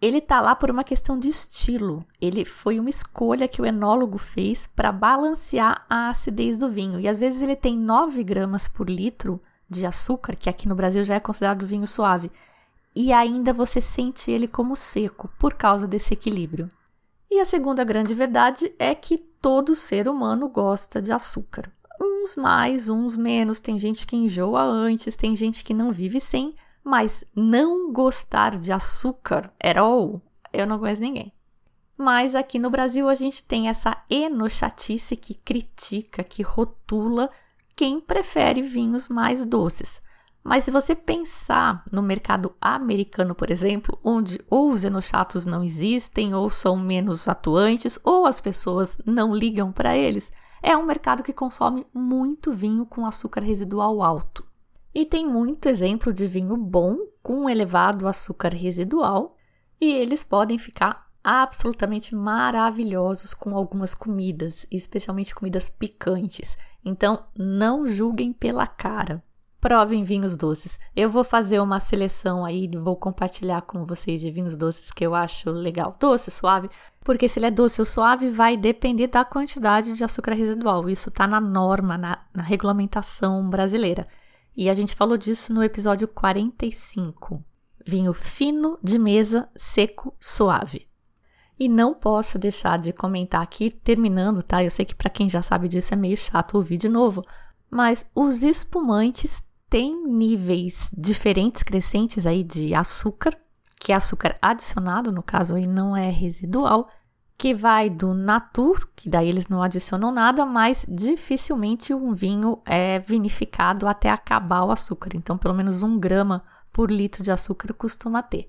ele 0.00 0.16
está 0.16 0.40
lá 0.40 0.56
por 0.56 0.70
uma 0.70 0.82
questão 0.82 1.18
de 1.18 1.28
estilo. 1.28 2.06
Ele 2.18 2.44
foi 2.44 2.80
uma 2.80 2.88
escolha 2.88 3.46
que 3.46 3.60
o 3.60 3.66
enólogo 3.66 4.16
fez 4.16 4.66
para 4.74 4.90
balancear 4.90 5.84
a 5.90 6.08
acidez 6.08 6.56
do 6.56 6.70
vinho. 6.70 6.98
E 6.98 7.06
às 7.06 7.18
vezes 7.18 7.42
ele 7.42 7.54
tem 7.54 7.76
9 7.76 8.24
gramas 8.24 8.66
por 8.66 8.88
litro 8.88 9.42
de 9.68 9.84
açúcar, 9.84 10.34
que 10.34 10.48
aqui 10.48 10.66
no 10.66 10.74
Brasil 10.74 11.04
já 11.04 11.16
é 11.16 11.20
considerado 11.20 11.66
vinho 11.66 11.86
suave, 11.86 12.32
e 12.96 13.12
ainda 13.12 13.52
você 13.52 13.80
sente 13.80 14.30
ele 14.30 14.48
como 14.48 14.74
seco 14.74 15.30
por 15.38 15.54
causa 15.54 15.86
desse 15.86 16.14
equilíbrio. 16.14 16.70
E 17.30 17.38
a 17.38 17.44
segunda 17.44 17.84
grande 17.84 18.14
verdade 18.14 18.74
é 18.78 18.94
que 18.94 19.18
todo 19.18 19.76
ser 19.76 20.08
humano 20.08 20.48
gosta 20.48 21.00
de 21.00 21.12
açúcar 21.12 21.70
uns 22.00 22.34
mais, 22.34 22.88
uns 22.88 23.16
menos. 23.16 23.60
Tem 23.60 23.78
gente 23.78 24.06
que 24.06 24.16
enjoa 24.16 24.62
antes, 24.62 25.16
tem 25.16 25.36
gente 25.36 25.62
que 25.62 25.74
não 25.74 25.92
vive 25.92 26.18
sem, 26.20 26.54
mas 26.82 27.24
não 27.34 27.92
gostar 27.92 28.58
de 28.58 28.72
açúcar 28.72 29.52
at 29.62 29.76
all, 29.76 30.22
eu 30.52 30.66
não 30.66 30.78
conheço 30.78 31.00
ninguém. 31.00 31.32
Mas 31.96 32.34
aqui 32.34 32.58
no 32.58 32.70
Brasil 32.70 33.08
a 33.08 33.14
gente 33.14 33.44
tem 33.44 33.68
essa 33.68 33.94
enochatice 34.08 35.14
que 35.16 35.34
critica, 35.34 36.24
que 36.24 36.42
rotula 36.42 37.28
quem 37.76 38.00
prefere 38.00 38.62
vinhos 38.62 39.08
mais 39.08 39.44
doces. 39.44 40.02
Mas 40.42 40.64
se 40.64 40.70
você 40.70 40.94
pensar 40.94 41.84
no 41.92 42.02
mercado 42.02 42.54
americano, 42.58 43.34
por 43.34 43.50
exemplo, 43.50 43.98
onde 44.02 44.40
ou 44.48 44.72
os 44.72 44.84
enochatos 44.84 45.44
não 45.44 45.62
existem, 45.62 46.34
ou 46.34 46.48
são 46.48 46.78
menos 46.78 47.28
atuantes, 47.28 47.98
ou 48.02 48.24
as 48.24 48.40
pessoas 48.40 48.98
não 49.04 49.34
ligam 49.34 49.70
para 49.70 49.94
eles, 49.94 50.32
é 50.62 50.76
um 50.76 50.84
mercado 50.84 51.22
que 51.22 51.32
consome 51.32 51.86
muito 51.92 52.52
vinho 52.52 52.84
com 52.86 53.06
açúcar 53.06 53.42
residual 53.42 54.02
alto. 54.02 54.46
E 54.94 55.06
tem 55.06 55.26
muito 55.26 55.68
exemplo 55.68 56.12
de 56.12 56.26
vinho 56.26 56.56
bom 56.56 56.98
com 57.22 57.48
elevado 57.48 58.08
açúcar 58.08 58.52
residual, 58.52 59.36
e 59.80 59.90
eles 59.92 60.24
podem 60.24 60.58
ficar 60.58 61.08
absolutamente 61.22 62.14
maravilhosos 62.14 63.32
com 63.34 63.56
algumas 63.56 63.94
comidas, 63.94 64.66
especialmente 64.70 65.34
comidas 65.34 65.68
picantes. 65.68 66.56
Então, 66.84 67.24
não 67.36 67.86
julguem 67.86 68.32
pela 68.32 68.66
cara. 68.66 69.22
Provem 69.60 70.04
vinhos 70.04 70.34
doces. 70.34 70.78
Eu 70.96 71.10
vou 71.10 71.22
fazer 71.22 71.60
uma 71.60 71.78
seleção 71.78 72.46
aí, 72.46 72.66
vou 72.66 72.96
compartilhar 72.96 73.60
com 73.62 73.84
vocês 73.84 74.18
de 74.18 74.30
vinhos 74.30 74.56
doces 74.56 74.90
que 74.90 75.04
eu 75.04 75.14
acho 75.14 75.50
legal. 75.50 75.94
Doce, 76.00 76.30
suave, 76.30 76.70
porque 77.04 77.28
se 77.28 77.38
ele 77.38 77.46
é 77.46 77.50
doce 77.50 77.80
ou 77.80 77.84
suave 77.84 78.30
vai 78.30 78.56
depender 78.56 79.08
da 79.08 79.22
quantidade 79.22 79.92
de 79.92 80.02
açúcar 80.02 80.32
residual. 80.32 80.88
Isso 80.88 81.10
está 81.10 81.26
na 81.26 81.40
norma, 81.40 81.98
na, 81.98 82.24
na 82.32 82.42
regulamentação 82.42 83.50
brasileira. 83.50 84.08
E 84.56 84.70
a 84.70 84.74
gente 84.74 84.96
falou 84.96 85.18
disso 85.18 85.52
no 85.52 85.62
episódio 85.62 86.08
45. 86.08 87.44
Vinho 87.86 88.14
fino 88.14 88.78
de 88.82 88.98
mesa, 88.98 89.48
seco, 89.54 90.14
suave. 90.18 90.88
E 91.58 91.68
não 91.68 91.92
posso 91.92 92.38
deixar 92.38 92.78
de 92.78 92.94
comentar 92.94 93.42
aqui, 93.42 93.70
terminando, 93.70 94.42
tá? 94.42 94.64
Eu 94.64 94.70
sei 94.70 94.86
que 94.86 94.94
para 94.94 95.10
quem 95.10 95.28
já 95.28 95.42
sabe 95.42 95.68
disso 95.68 95.92
é 95.92 95.96
meio 95.96 96.16
chato 96.16 96.54
ouvir 96.54 96.78
de 96.78 96.88
novo, 96.88 97.22
mas 97.70 98.10
os 98.14 98.42
espumantes 98.42 99.42
tem 99.70 100.04
níveis 100.04 100.90
diferentes, 100.98 101.62
crescentes 101.62 102.26
aí 102.26 102.42
de 102.42 102.74
açúcar, 102.74 103.32
que 103.78 103.92
é 103.92 103.94
açúcar 103.94 104.36
adicionado, 104.42 105.12
no 105.12 105.22
caso 105.22 105.54
aí 105.54 105.66
não 105.66 105.96
é 105.96 106.10
residual, 106.10 106.90
que 107.38 107.54
vai 107.54 107.88
do 107.88 108.12
natur, 108.12 108.90
que 108.94 109.08
daí 109.08 109.28
eles 109.28 109.48
não 109.48 109.62
adicionam 109.62 110.10
nada, 110.10 110.44
mas 110.44 110.84
dificilmente 110.86 111.94
um 111.94 112.12
vinho 112.12 112.60
é 112.66 112.98
vinificado 112.98 113.86
até 113.86 114.10
acabar 114.10 114.64
o 114.64 114.72
açúcar. 114.72 115.10
Então, 115.14 115.38
pelo 115.38 115.54
menos 115.54 115.82
um 115.82 115.98
grama 115.98 116.44
por 116.72 116.90
litro 116.90 117.22
de 117.22 117.30
açúcar 117.30 117.72
costuma 117.72 118.22
ter. 118.22 118.48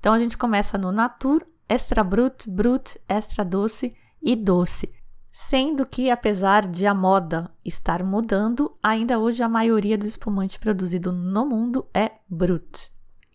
Então, 0.00 0.12
a 0.12 0.18
gente 0.18 0.36
começa 0.36 0.76
no 0.76 0.90
natur, 0.90 1.46
extra 1.68 2.02
brut, 2.02 2.50
brut, 2.50 2.98
extra 3.08 3.44
doce 3.44 3.94
e 4.20 4.34
doce 4.34 4.92
sendo 5.32 5.86
que, 5.86 6.10
apesar 6.10 6.68
de 6.68 6.86
a 6.86 6.92
moda 6.92 7.50
estar 7.64 8.04
mudando, 8.04 8.76
ainda 8.82 9.18
hoje 9.18 9.42
a 9.42 9.48
maioria 9.48 9.96
do 9.96 10.06
espumante 10.06 10.58
produzido 10.58 11.10
no 11.10 11.46
mundo 11.46 11.86
é 11.94 12.12
brut. 12.28 12.92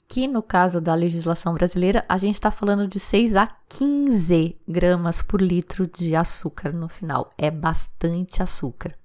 Que 0.07 0.27
no 0.27 0.43
caso 0.43 0.79
da 0.79 0.93
legislação 0.93 1.55
brasileira, 1.55 2.05
a 2.07 2.17
gente 2.17 2.35
está 2.35 2.51
falando 2.51 2.87
de 2.87 2.99
6 2.99 3.35
a 3.35 3.47
15 3.67 4.61
gramas 4.67 5.21
por 5.21 5.41
litro 5.41 5.87
de 5.87 6.15
açúcar 6.15 6.71
no 6.71 6.87
final. 6.87 7.33
É 7.37 7.49
bastante 7.49 8.41
açúcar. 8.41 8.95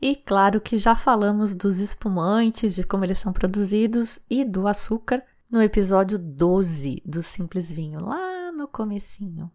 E 0.00 0.16
claro 0.16 0.60
que 0.60 0.78
já 0.78 0.94
falamos 0.96 1.54
dos 1.54 1.78
espumantes, 1.78 2.74
de 2.74 2.82
como 2.82 3.04
eles 3.04 3.18
são 3.18 3.32
produzidos 3.32 4.20
e 4.30 4.44
do 4.44 4.66
açúcar 4.66 5.22
no 5.50 5.62
episódio 5.62 6.18
12 6.18 7.02
do 7.04 7.22
Simples 7.22 7.70
Vinho, 7.70 8.04
lá 8.04 8.50
no 8.52 8.66
comecinho. 8.66 9.50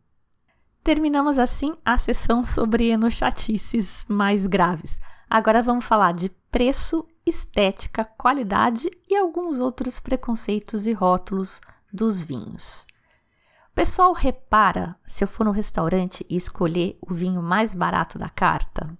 Terminamos 0.83 1.39
assim 1.39 1.69
a 1.85 1.97
sessão 1.97 2.43
sobre 2.43 2.89
enochatices 2.89 4.05
mais 4.09 4.45
graves. 4.45 4.99
Agora 5.29 5.63
vamos 5.63 5.85
falar 5.85 6.13
de 6.13 6.27
preço, 6.51 7.07
estética, 7.25 8.03
qualidade 8.03 8.91
e 9.09 9.15
alguns 9.15 9.59
outros 9.59 9.97
preconceitos 9.99 10.85
e 10.85 10.91
rótulos 10.91 11.61
dos 11.91 12.21
vinhos. 12.21 12.85
O 13.71 13.73
pessoal 13.73 14.11
repara 14.11 14.95
se 15.07 15.23
eu 15.23 15.27
for 15.27 15.45
no 15.45 15.51
restaurante 15.51 16.25
e 16.29 16.35
escolher 16.35 16.97
o 17.01 17.13
vinho 17.13 17.41
mais 17.41 17.73
barato 17.73 18.19
da 18.19 18.29
carta? 18.29 18.95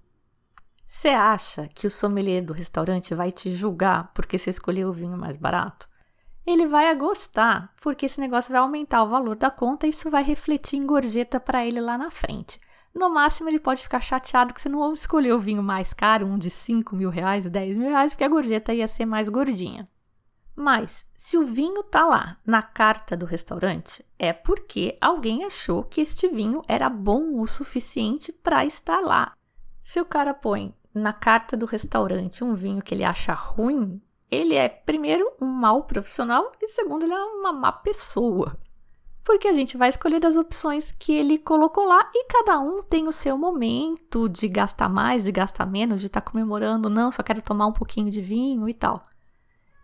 Você 0.86 1.08
acha 1.08 1.68
que 1.68 1.86
o 1.86 1.90
sommelier 1.90 2.42
do 2.42 2.54
restaurante 2.54 3.14
vai 3.14 3.30
te 3.30 3.54
julgar 3.54 4.10
porque 4.14 4.38
você 4.38 4.48
escolheu 4.48 4.88
o 4.88 4.92
vinho 4.92 5.18
mais 5.18 5.36
barato? 5.36 5.86
Ele 6.46 6.66
vai 6.66 6.94
gostar, 6.94 7.72
porque 7.80 8.06
esse 8.06 8.20
negócio 8.20 8.52
vai 8.52 8.60
aumentar 8.60 9.02
o 9.02 9.08
valor 9.08 9.36
da 9.36 9.50
conta 9.50 9.86
e 9.86 9.90
isso 9.90 10.10
vai 10.10 10.22
refletir 10.22 10.76
em 10.76 10.86
gorjeta 10.86 11.40
para 11.40 11.64
ele 11.64 11.80
lá 11.80 11.96
na 11.96 12.10
frente. 12.10 12.60
No 12.94 13.08
máximo, 13.08 13.48
ele 13.48 13.58
pode 13.58 13.82
ficar 13.82 14.00
chateado 14.00 14.54
que 14.54 14.60
você 14.60 14.68
não 14.68 14.92
escolheu 14.92 15.36
o 15.36 15.40
vinho 15.40 15.62
mais 15.62 15.92
caro, 15.92 16.26
um 16.26 16.38
de 16.38 16.50
5 16.50 16.94
mil 16.94 17.10
reais, 17.10 17.48
10 17.50 17.78
mil 17.78 17.88
reais, 17.88 18.12
porque 18.12 18.24
a 18.24 18.28
gorjeta 18.28 18.72
ia 18.72 18.86
ser 18.86 19.04
mais 19.04 19.28
gordinha. 19.28 19.88
Mas, 20.54 21.04
se 21.16 21.36
o 21.36 21.44
vinho 21.44 21.82
tá 21.82 22.06
lá 22.06 22.38
na 22.46 22.62
carta 22.62 23.16
do 23.16 23.26
restaurante, 23.26 24.06
é 24.16 24.32
porque 24.32 24.96
alguém 25.00 25.44
achou 25.44 25.82
que 25.82 26.00
este 26.00 26.28
vinho 26.28 26.62
era 26.68 26.88
bom 26.88 27.40
o 27.40 27.46
suficiente 27.46 28.30
para 28.30 28.64
estar 28.64 29.00
lá. 29.00 29.32
Se 29.82 30.00
o 30.00 30.04
cara 30.04 30.32
põe 30.32 30.72
na 30.94 31.12
carta 31.12 31.56
do 31.56 31.66
restaurante 31.66 32.44
um 32.44 32.54
vinho 32.54 32.82
que 32.82 32.94
ele 32.94 33.02
acha 33.02 33.34
ruim, 33.34 34.00
ele 34.30 34.54
é, 34.54 34.68
primeiro, 34.68 35.30
um 35.40 35.46
mau 35.46 35.84
profissional 35.84 36.52
e, 36.60 36.66
segundo, 36.68 37.04
ele 37.04 37.14
é 37.14 37.18
uma 37.18 37.52
má 37.52 37.72
pessoa 37.72 38.58
porque 39.24 39.48
a 39.48 39.54
gente 39.54 39.76
vai 39.76 39.88
escolher 39.88 40.20
das 40.20 40.36
opções 40.36 40.92
que 40.92 41.12
ele 41.12 41.38
colocou 41.38 41.86
lá 41.86 41.98
e 42.14 42.26
cada 42.26 42.60
um 42.60 42.82
tem 42.82 43.08
o 43.08 43.12
seu 43.12 43.38
momento 43.38 44.28
de 44.28 44.46
gastar 44.46 44.88
mais, 44.88 45.24
de 45.24 45.32
gastar 45.32 45.64
menos, 45.64 46.00
de 46.00 46.08
estar 46.08 46.20
tá 46.20 46.30
comemorando, 46.30 46.90
não, 46.90 47.10
só 47.10 47.22
quero 47.22 47.40
tomar 47.40 47.66
um 47.66 47.72
pouquinho 47.72 48.10
de 48.10 48.20
vinho 48.20 48.68
e 48.68 48.74
tal. 48.74 49.06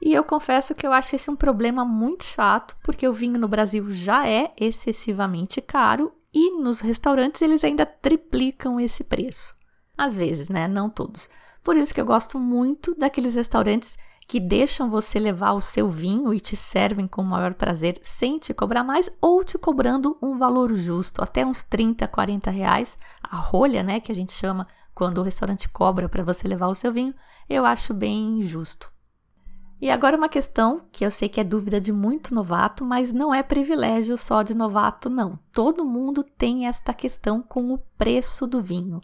E 0.00 0.12
eu 0.12 0.22
confesso 0.22 0.74
que 0.74 0.87
eu 0.87 0.92
acho 0.92 1.16
esse 1.16 1.31
um 1.31 1.37
problema 1.37 1.85
muito 1.85 2.24
chato, 2.24 2.76
porque 2.83 3.09
o 3.09 3.14
vinho 3.14 3.38
no 3.38 3.48
Brasil 3.48 3.90
já 3.90 4.29
é 4.29 4.53
excessivamente 4.59 5.61
caro 5.61 6.12
e 6.33 6.59
nos 6.59 6.81
restaurantes 6.81 7.40
eles 7.40 7.64
ainda 7.64 7.87
triplicam 7.87 8.79
esse 8.79 9.03
preço. 9.03 9.55
Às 9.96 10.16
vezes, 10.16 10.48
né? 10.48 10.68
Não 10.68 10.88
todos. 10.88 11.29
Por 11.62 11.76
isso 11.76 11.92
que 11.92 12.00
eu 12.00 12.07
gosto 12.07 12.38
muito 12.38 12.94
daqueles 12.94 13.35
restaurantes 13.35 13.98
que 14.30 14.38
deixam 14.38 14.88
você 14.88 15.18
levar 15.18 15.54
o 15.54 15.60
seu 15.60 15.90
vinho 15.90 16.32
e 16.32 16.38
te 16.38 16.54
servem 16.54 17.08
com 17.08 17.20
o 17.20 17.24
maior 17.24 17.52
prazer 17.52 17.98
sem 18.00 18.38
te 18.38 18.54
cobrar 18.54 18.84
mais 18.84 19.10
ou 19.20 19.42
te 19.42 19.58
cobrando 19.58 20.16
um 20.22 20.38
valor 20.38 20.72
justo, 20.76 21.20
até 21.20 21.44
uns 21.44 21.64
30, 21.64 22.06
40 22.06 22.48
reais. 22.48 22.96
A 23.20 23.36
rolha, 23.36 23.82
né, 23.82 23.98
que 23.98 24.12
a 24.12 24.14
gente 24.14 24.30
chama 24.32 24.68
quando 24.94 25.18
o 25.18 25.24
restaurante 25.24 25.68
cobra 25.68 26.08
para 26.08 26.22
você 26.22 26.46
levar 26.46 26.68
o 26.68 26.76
seu 26.76 26.92
vinho, 26.92 27.12
eu 27.48 27.66
acho 27.66 27.92
bem 27.92 28.40
justo. 28.44 28.88
E 29.80 29.90
agora 29.90 30.16
uma 30.16 30.28
questão 30.28 30.82
que 30.92 31.04
eu 31.04 31.10
sei 31.10 31.28
que 31.28 31.40
é 31.40 31.44
dúvida 31.44 31.80
de 31.80 31.92
muito 31.92 32.32
novato, 32.32 32.84
mas 32.84 33.12
não 33.12 33.34
é 33.34 33.42
privilégio 33.42 34.16
só 34.16 34.44
de 34.44 34.54
novato, 34.54 35.10
não. 35.10 35.40
Todo 35.52 35.84
mundo 35.84 36.22
tem 36.22 36.68
esta 36.68 36.94
questão 36.94 37.42
com 37.42 37.74
o 37.74 37.78
preço 37.98 38.46
do 38.46 38.62
vinho. 38.62 39.00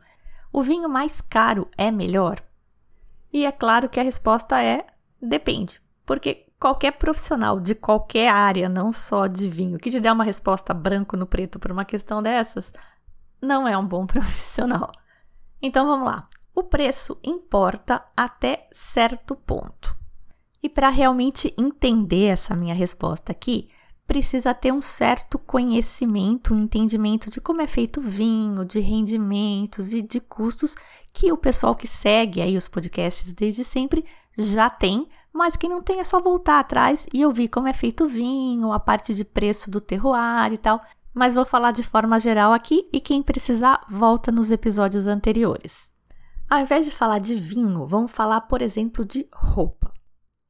O 0.52 0.62
vinho 0.62 0.88
mais 0.88 1.20
caro 1.20 1.66
é 1.76 1.90
melhor? 1.90 2.40
E 3.32 3.44
é 3.44 3.50
claro 3.50 3.88
que 3.88 3.98
a 3.98 4.04
resposta 4.04 4.62
é 4.62 4.86
Depende, 5.26 5.80
porque 6.04 6.46
qualquer 6.58 6.92
profissional 6.92 7.58
de 7.58 7.74
qualquer 7.74 8.28
área, 8.28 8.68
não 8.68 8.92
só 8.92 9.26
de 9.26 9.48
vinho, 9.48 9.76
que 9.76 9.90
te 9.90 9.98
der 9.98 10.12
uma 10.12 10.22
resposta 10.22 10.72
branco 10.72 11.16
no 11.16 11.26
preto 11.26 11.58
para 11.58 11.72
uma 11.72 11.84
questão 11.84 12.22
dessas, 12.22 12.72
não 13.42 13.66
é 13.66 13.76
um 13.76 13.86
bom 13.86 14.06
profissional. 14.06 14.92
Então 15.60 15.84
vamos 15.84 16.06
lá. 16.06 16.28
O 16.54 16.62
preço 16.62 17.18
importa 17.24 18.04
até 18.16 18.68
certo 18.72 19.34
ponto. 19.34 19.96
E 20.62 20.68
para 20.68 20.88
realmente 20.88 21.52
entender 21.58 22.26
essa 22.26 22.54
minha 22.54 22.74
resposta 22.74 23.32
aqui, 23.32 23.68
precisa 24.06 24.54
ter 24.54 24.72
um 24.72 24.80
certo 24.80 25.38
conhecimento, 25.38 26.54
um 26.54 26.60
entendimento 26.60 27.28
de 27.28 27.40
como 27.40 27.60
é 27.60 27.66
feito 27.66 28.00
vinho, 28.00 28.64
de 28.64 28.78
rendimentos 28.78 29.92
e 29.92 30.00
de 30.00 30.20
custos 30.20 30.76
que 31.12 31.32
o 31.32 31.36
pessoal 31.36 31.74
que 31.74 31.88
segue 31.88 32.40
aí 32.40 32.56
os 32.56 32.68
podcasts 32.68 33.32
desde 33.32 33.64
sempre 33.64 34.04
já 34.36 34.68
tem, 34.68 35.08
mas 35.32 35.56
quem 35.56 35.68
não 35.68 35.82
tem 35.82 36.00
é 36.00 36.04
só 36.04 36.20
voltar 36.20 36.60
atrás 36.60 37.06
e 37.12 37.24
ouvir 37.24 37.48
como 37.48 37.68
é 37.68 37.72
feito 37.72 38.04
o 38.04 38.08
vinho, 38.08 38.72
a 38.72 38.80
parte 38.80 39.14
de 39.14 39.24
preço 39.24 39.70
do 39.70 39.80
terroir 39.80 40.52
e 40.52 40.58
tal. 40.58 40.80
Mas 41.12 41.34
vou 41.34 41.44
falar 41.44 41.72
de 41.72 41.82
forma 41.82 42.18
geral 42.18 42.52
aqui 42.52 42.88
e 42.92 43.00
quem 43.00 43.22
precisar 43.22 43.84
volta 43.88 44.30
nos 44.30 44.50
episódios 44.50 45.06
anteriores. 45.06 45.90
Ao 46.48 46.60
invés 46.60 46.86
de 46.86 46.92
falar 46.92 47.18
de 47.18 47.34
vinho, 47.34 47.86
vamos 47.86 48.12
falar, 48.12 48.42
por 48.42 48.62
exemplo, 48.62 49.04
de 49.04 49.28
roupa. 49.34 49.92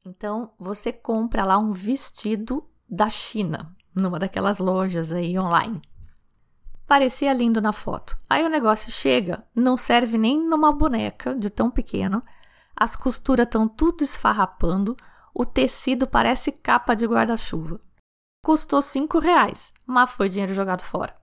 Então, 0.05 0.53
você 0.59 0.93
compra 0.93 1.43
lá 1.43 1.57
um 1.57 1.71
vestido 1.71 2.63
da 2.87 3.09
China, 3.09 3.75
numa 3.93 4.19
daquelas 4.19 4.59
lojas 4.59 5.11
aí 5.11 5.37
online. 5.37 5.81
Parecia 6.87 7.33
lindo 7.33 7.61
na 7.61 7.73
foto. 7.73 8.17
Aí 8.29 8.45
o 8.45 8.49
negócio 8.49 8.89
chega, 8.89 9.43
não 9.53 9.75
serve 9.75 10.17
nem 10.17 10.39
numa 10.39 10.71
boneca 10.71 11.35
de 11.35 11.49
tão 11.49 11.69
pequeno 11.69 12.23
as 12.79 12.95
costuras 12.95 13.47
estão 13.47 13.67
tudo 13.67 14.03
esfarrapando, 14.03 14.95
o 15.33 15.43
tecido 15.43 16.05
parece 16.05 16.51
capa 16.51 16.95
de 16.95 17.07
guarda-chuva. 17.07 17.81
Custou 18.45 18.83
cinco 18.83 19.17
reais, 19.17 19.73
mas 19.83 20.11
foi 20.11 20.29
dinheiro 20.29 20.53
jogado 20.53 20.83
fora. 20.83 21.15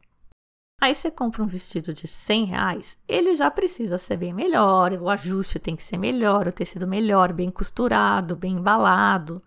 Aí 0.81 0.95
você 0.95 1.11
compra 1.11 1.43
um 1.43 1.47
vestido 1.47 1.95
de 1.95 2.07
100 2.09 2.45
reais, 2.45 2.99
ele 3.09 3.37
já 3.37 3.51
precisa 3.51 3.97
ser 3.97 4.17
bem 4.17 4.35
melhor, 4.35 4.93
o 4.95 5.09
ajuste 5.09 5.59
tem 5.59 5.77
que 5.77 5.83
ser 5.83 5.97
melhor, 5.97 6.49
o 6.49 6.53
tecido 6.53 6.87
melhor, 6.87 7.33
bem 7.33 7.51
costurado, 7.51 8.37
bem 8.37 8.57
embalado. 8.57 9.43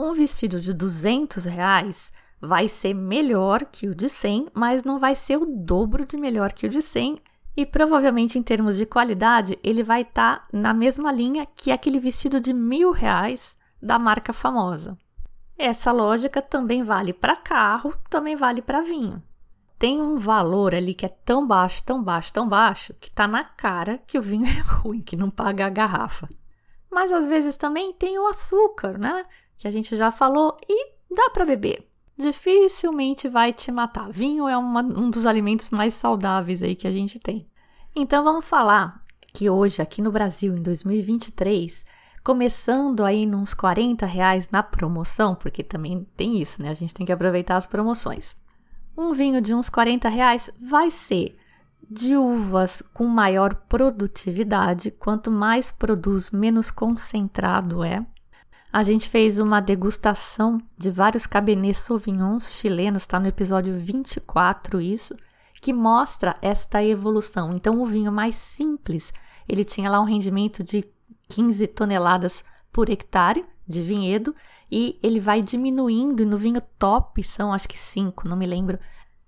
Um 0.00 0.14
vestido 0.14 0.60
de 0.60 0.72
200 0.72 1.44
reais 1.44 2.12
vai 2.40 2.68
ser 2.68 2.94
melhor 2.94 3.64
que 3.66 3.88
o 3.88 3.94
de 3.94 4.08
100, 4.08 4.48
mas 4.54 4.84
não 4.84 4.98
vai 4.98 5.16
ser 5.16 5.36
o 5.36 5.44
dobro 5.44 6.06
de 6.06 6.16
melhor 6.16 6.52
que 6.52 6.66
o 6.66 6.70
de 6.70 6.80
100 6.80 7.18
e 7.56 7.64
provavelmente, 7.64 8.38
em 8.38 8.42
termos 8.42 8.76
de 8.76 8.84
qualidade, 8.84 9.58
ele 9.64 9.82
vai 9.82 10.02
estar 10.02 10.40
tá 10.40 10.48
na 10.52 10.74
mesma 10.74 11.10
linha 11.10 11.46
que 11.46 11.72
aquele 11.72 11.98
vestido 11.98 12.38
de 12.38 12.52
mil 12.52 12.90
reais 12.90 13.56
da 13.80 13.98
marca 13.98 14.32
famosa. 14.32 14.98
Essa 15.56 15.90
lógica 15.90 16.42
também 16.42 16.82
vale 16.82 17.14
para 17.14 17.34
carro, 17.34 17.94
também 18.10 18.36
vale 18.36 18.60
para 18.60 18.82
vinho. 18.82 19.22
Tem 19.78 20.02
um 20.02 20.18
valor 20.18 20.74
ali 20.74 20.92
que 20.94 21.06
é 21.06 21.08
tão 21.08 21.46
baixo, 21.46 21.82
tão 21.82 22.02
baixo, 22.02 22.32
tão 22.32 22.46
baixo, 22.46 22.94
que 23.00 23.08
está 23.08 23.26
na 23.26 23.42
cara 23.42 23.98
que 24.06 24.18
o 24.18 24.22
vinho 24.22 24.44
é 24.46 24.60
ruim, 24.60 25.00
que 25.00 25.16
não 25.16 25.30
paga 25.30 25.66
a 25.66 25.70
garrafa. 25.70 26.28
Mas 26.90 27.10
às 27.10 27.26
vezes 27.26 27.56
também 27.56 27.92
tem 27.94 28.18
o 28.18 28.26
açúcar, 28.26 28.98
né? 28.98 29.24
Que 29.56 29.66
a 29.66 29.70
gente 29.70 29.96
já 29.96 30.10
falou, 30.10 30.58
e 30.68 30.92
dá 31.10 31.30
para 31.30 31.46
beber 31.46 31.88
dificilmente 32.16 33.28
vai 33.28 33.52
te 33.52 33.70
matar. 33.70 34.10
Vinho 34.10 34.48
é 34.48 34.56
uma, 34.56 34.82
um 34.82 35.10
dos 35.10 35.26
alimentos 35.26 35.70
mais 35.70 35.94
saudáveis 35.94 36.62
aí 36.62 36.74
que 36.74 36.86
a 36.86 36.92
gente 36.92 37.18
tem. 37.18 37.46
Então 37.94 38.24
vamos 38.24 38.44
falar 38.44 39.02
que 39.32 39.50
hoje, 39.50 39.82
aqui 39.82 40.00
no 40.00 40.10
Brasil, 40.10 40.56
em 40.56 40.62
2023, 40.62 41.84
começando 42.24 43.04
aí 43.04 43.26
nos 43.26 43.52
40 43.52 44.06
reais 44.06 44.48
na 44.50 44.62
promoção, 44.62 45.34
porque 45.34 45.62
também 45.62 46.06
tem 46.16 46.40
isso, 46.40 46.62
né? 46.62 46.70
A 46.70 46.74
gente 46.74 46.94
tem 46.94 47.04
que 47.04 47.12
aproveitar 47.12 47.56
as 47.56 47.66
promoções. 47.66 48.34
Um 48.96 49.12
vinho 49.12 49.40
de 49.40 49.54
uns 49.54 49.68
40 49.68 50.08
reais 50.08 50.50
vai 50.60 50.90
ser 50.90 51.36
de 51.88 52.16
uvas 52.16 52.82
com 52.92 53.06
maior 53.06 53.54
produtividade. 53.54 54.90
Quanto 54.90 55.30
mais 55.30 55.70
produz, 55.70 56.30
menos 56.30 56.70
concentrado 56.70 57.84
é. 57.84 58.04
A 58.72 58.82
gente 58.82 59.08
fez 59.08 59.38
uma 59.38 59.60
degustação 59.60 60.60
de 60.76 60.90
vários 60.90 61.26
Cabernet 61.26 61.74
Sauvignons 61.78 62.52
chilenos, 62.52 63.02
está 63.02 63.18
no 63.18 63.26
episódio 63.26 63.74
24 63.74 64.80
isso, 64.80 65.14
que 65.60 65.72
mostra 65.72 66.36
esta 66.42 66.84
evolução. 66.84 67.52
Então, 67.54 67.80
o 67.80 67.86
vinho 67.86 68.12
mais 68.12 68.34
simples, 68.34 69.12
ele 69.48 69.64
tinha 69.64 69.90
lá 69.90 70.00
um 70.00 70.04
rendimento 70.04 70.62
de 70.62 70.84
15 71.28 71.66
toneladas 71.68 72.44
por 72.72 72.90
hectare 72.90 73.44
de 73.66 73.82
vinhedo 73.82 74.34
e 74.70 74.98
ele 75.02 75.18
vai 75.18 75.42
diminuindo 75.42 76.22
e 76.22 76.26
no 76.26 76.38
vinho 76.38 76.60
top 76.78 77.22
são 77.22 77.52
acho 77.52 77.68
que 77.68 77.78
5, 77.78 78.28
não 78.28 78.36
me 78.36 78.46
lembro, 78.46 78.78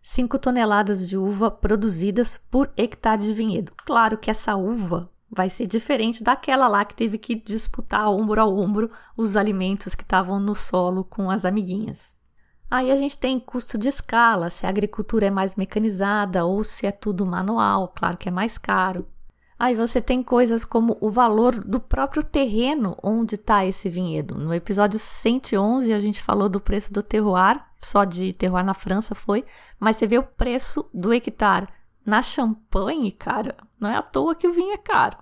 5 0.03 0.39
toneladas 0.39 1.09
de 1.09 1.17
uva 1.17 1.51
produzidas 1.51 2.39
por 2.51 2.71
hectare 2.77 3.23
de 3.23 3.33
vinhedo. 3.33 3.73
Claro 3.85 4.17
que 4.17 4.31
essa 4.31 4.55
uva 4.57 5.11
vai 5.31 5.51
ser 5.51 5.67
diferente 5.67 6.23
daquela 6.23 6.69
lá 6.69 6.85
que 6.85 6.95
teve 6.95 7.19
que 7.19 7.35
disputar 7.35 8.11
ombro 8.11 8.41
a 8.41 8.47
ombro 8.47 8.91
os 9.17 9.37
alimentos 9.37 9.95
que 9.95 10.03
estavam 10.03 10.41
no 10.41 10.55
solo 10.55 11.05
com 11.05 11.31
as 11.31 11.45
amiguinhas. 11.45 12.17
Aí 12.71 12.91
a 12.91 12.97
gente 12.97 13.17
tem 13.17 13.41
custo 13.41 13.79
de 13.79 13.89
escala, 13.89 14.51
se 14.51 14.67
a 14.67 14.69
agricultura 14.69 15.27
é 15.27 15.31
mais 15.31 15.57
mecanizada 15.57 16.45
ou 16.45 16.63
se 16.63 16.87
é 16.87 16.93
tudo 16.93 17.25
manual, 17.25 17.93
claro 17.95 18.17
que 18.17 18.29
é 18.29 18.33
mais 18.33 18.59
caro. 18.59 19.07
Aí 19.59 19.75
você 19.75 20.01
tem 20.01 20.23
coisas 20.23 20.65
como 20.65 20.97
o 21.01 21.11
valor 21.11 21.65
do 21.65 21.81
próprio 21.81 22.23
terreno 22.23 22.97
onde 23.03 23.35
está 23.35 23.67
esse 23.67 23.89
vinhedo. 23.89 24.37
No 24.37 24.55
episódio 24.55 24.99
111 24.99 25.93
a 25.93 25.99
gente 25.99 26.23
falou 26.23 26.49
do 26.49 26.61
preço 26.61 26.93
do 26.93 27.03
terroir, 27.03 27.61
só 27.81 28.05
de 28.05 28.33
terroir 28.33 28.65
na 28.65 28.75
França 28.75 29.15
foi, 29.15 29.45
mas 29.81 29.97
você 29.97 30.07
vê 30.07 30.19
o 30.19 30.23
preço 30.23 30.89
do 30.95 31.13
hectare 31.13 31.69
na 32.07 32.23
Champagne, 32.23 33.11
cara, 33.11 33.57
não 33.81 33.89
é 33.89 33.97
à 33.97 34.03
toa 34.03 34.35
que 34.35 34.47
o 34.47 34.53
vinho 34.53 34.73
é 34.73 34.79
caro. 34.79 35.19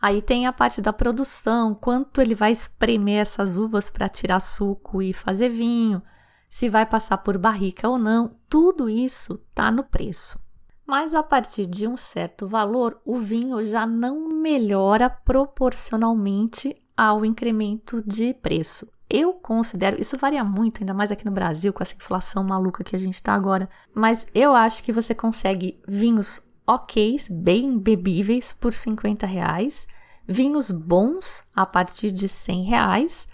Aí 0.00 0.20
tem 0.20 0.46
a 0.46 0.52
parte 0.52 0.80
da 0.80 0.92
produção, 0.92 1.74
quanto 1.74 2.20
ele 2.20 2.34
vai 2.34 2.52
espremer 2.52 3.20
essas 3.20 3.56
uvas 3.56 3.90
para 3.90 4.08
tirar 4.08 4.40
suco 4.40 5.00
e 5.02 5.12
fazer 5.12 5.48
vinho, 5.48 6.02
se 6.48 6.68
vai 6.68 6.86
passar 6.86 7.18
por 7.18 7.36
barrica 7.38 7.88
ou 7.88 7.98
não, 7.98 8.36
tudo 8.48 8.88
isso 8.88 9.38
tá 9.54 9.70
no 9.70 9.84
preço. 9.84 10.38
Mas 10.86 11.14
a 11.14 11.22
partir 11.22 11.66
de 11.66 11.88
um 11.88 11.96
certo 11.96 12.46
valor, 12.46 13.00
o 13.04 13.18
vinho 13.18 13.64
já 13.66 13.84
não 13.84 14.28
melhora 14.28 15.10
proporcionalmente 15.10 16.80
ao 16.96 17.24
incremento 17.24 18.02
de 18.06 18.32
preço. 18.34 18.88
Eu 19.08 19.34
considero, 19.34 20.00
isso 20.00 20.16
varia 20.16 20.44
muito, 20.44 20.80
ainda 20.80 20.94
mais 20.94 21.10
aqui 21.10 21.24
no 21.24 21.30
Brasil, 21.30 21.72
com 21.72 21.82
essa 21.82 21.94
inflação 21.94 22.42
maluca 22.42 22.84
que 22.84 22.94
a 22.94 22.98
gente 22.98 23.14
está 23.14 23.34
agora, 23.34 23.68
mas 23.94 24.26
eu 24.34 24.54
acho 24.54 24.82
que 24.82 24.92
você 24.92 25.14
consegue 25.14 25.80
vinhos 25.86 26.42
ok, 26.66 27.16
bem 27.30 27.78
bebíveis, 27.78 28.52
por 28.52 28.74
50 28.74 29.26
reais, 29.26 29.86
vinhos 30.26 30.70
bons 30.70 31.44
a 31.54 31.64
partir 31.64 32.10
de 32.10 32.28
100 32.28 32.64
reais, 32.64 33.28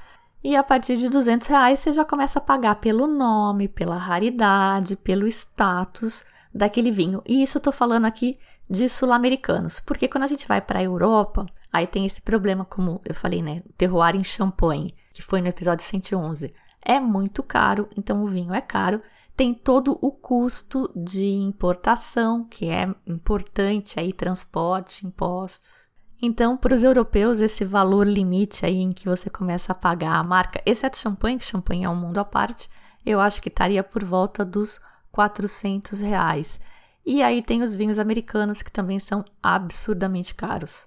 e 0.44 0.56
a 0.56 0.62
partir 0.62 0.96
de 0.96 1.08
200 1.08 1.46
reais 1.46 1.78
você 1.78 1.92
já 1.92 2.04
começa 2.04 2.38
a 2.38 2.42
pagar 2.42 2.76
pelo 2.76 3.06
nome, 3.06 3.68
pela 3.68 3.96
raridade, 3.96 4.96
pelo 4.96 5.26
status 5.28 6.24
daquele 6.52 6.90
vinho. 6.90 7.22
E 7.26 7.42
isso 7.42 7.58
eu 7.58 7.62
tô 7.62 7.70
falando 7.70 8.06
aqui 8.06 8.38
de 8.68 8.88
sul-americanos, 8.88 9.78
porque 9.80 10.08
quando 10.08 10.24
a 10.24 10.26
gente 10.26 10.48
vai 10.48 10.60
para 10.60 10.80
a 10.80 10.82
Europa, 10.82 11.46
aí 11.72 11.86
tem 11.86 12.04
esse 12.04 12.20
problema, 12.20 12.64
como 12.64 13.00
eu 13.04 13.14
falei, 13.14 13.40
né? 13.40 13.62
Terroir 13.78 14.16
em 14.16 14.24
Champagne, 14.24 14.94
que 15.12 15.22
foi 15.22 15.40
no 15.40 15.48
episódio 15.48 15.84
111. 15.84 16.52
É 16.84 16.98
muito 16.98 17.42
caro, 17.42 17.88
então 17.96 18.24
o 18.24 18.28
vinho 18.28 18.52
é 18.52 18.60
caro. 18.60 19.00
Tem 19.36 19.54
todo 19.54 19.98
o 20.00 20.10
custo 20.10 20.90
de 20.94 21.26
importação, 21.26 22.44
que 22.44 22.68
é 22.68 22.94
importante 23.06 23.98
aí, 23.98 24.12
transporte, 24.12 25.06
impostos. 25.06 25.90
Então, 26.20 26.56
para 26.56 26.74
os 26.74 26.84
europeus, 26.84 27.40
esse 27.40 27.64
valor 27.64 28.06
limite 28.06 28.64
aí 28.64 28.78
em 28.78 28.92
que 28.92 29.08
você 29.08 29.28
começa 29.28 29.72
a 29.72 29.74
pagar 29.74 30.14
a 30.14 30.22
marca, 30.22 30.62
exceto 30.64 30.96
champanhe, 30.96 31.38
que 31.38 31.44
champanhe 31.44 31.84
é 31.84 31.88
um 31.88 31.96
mundo 31.96 32.18
à 32.18 32.24
parte, 32.24 32.70
eu 33.04 33.20
acho 33.20 33.42
que 33.42 33.48
estaria 33.48 33.82
por 33.82 34.04
volta 34.04 34.44
dos 34.44 34.80
400 35.10 36.00
reais. 36.00 36.60
E 37.04 37.22
aí 37.22 37.42
tem 37.42 37.62
os 37.62 37.74
vinhos 37.74 37.98
americanos 37.98 38.62
que 38.62 38.70
também 38.70 39.00
são 39.00 39.24
absurdamente 39.42 40.34
caros. 40.34 40.86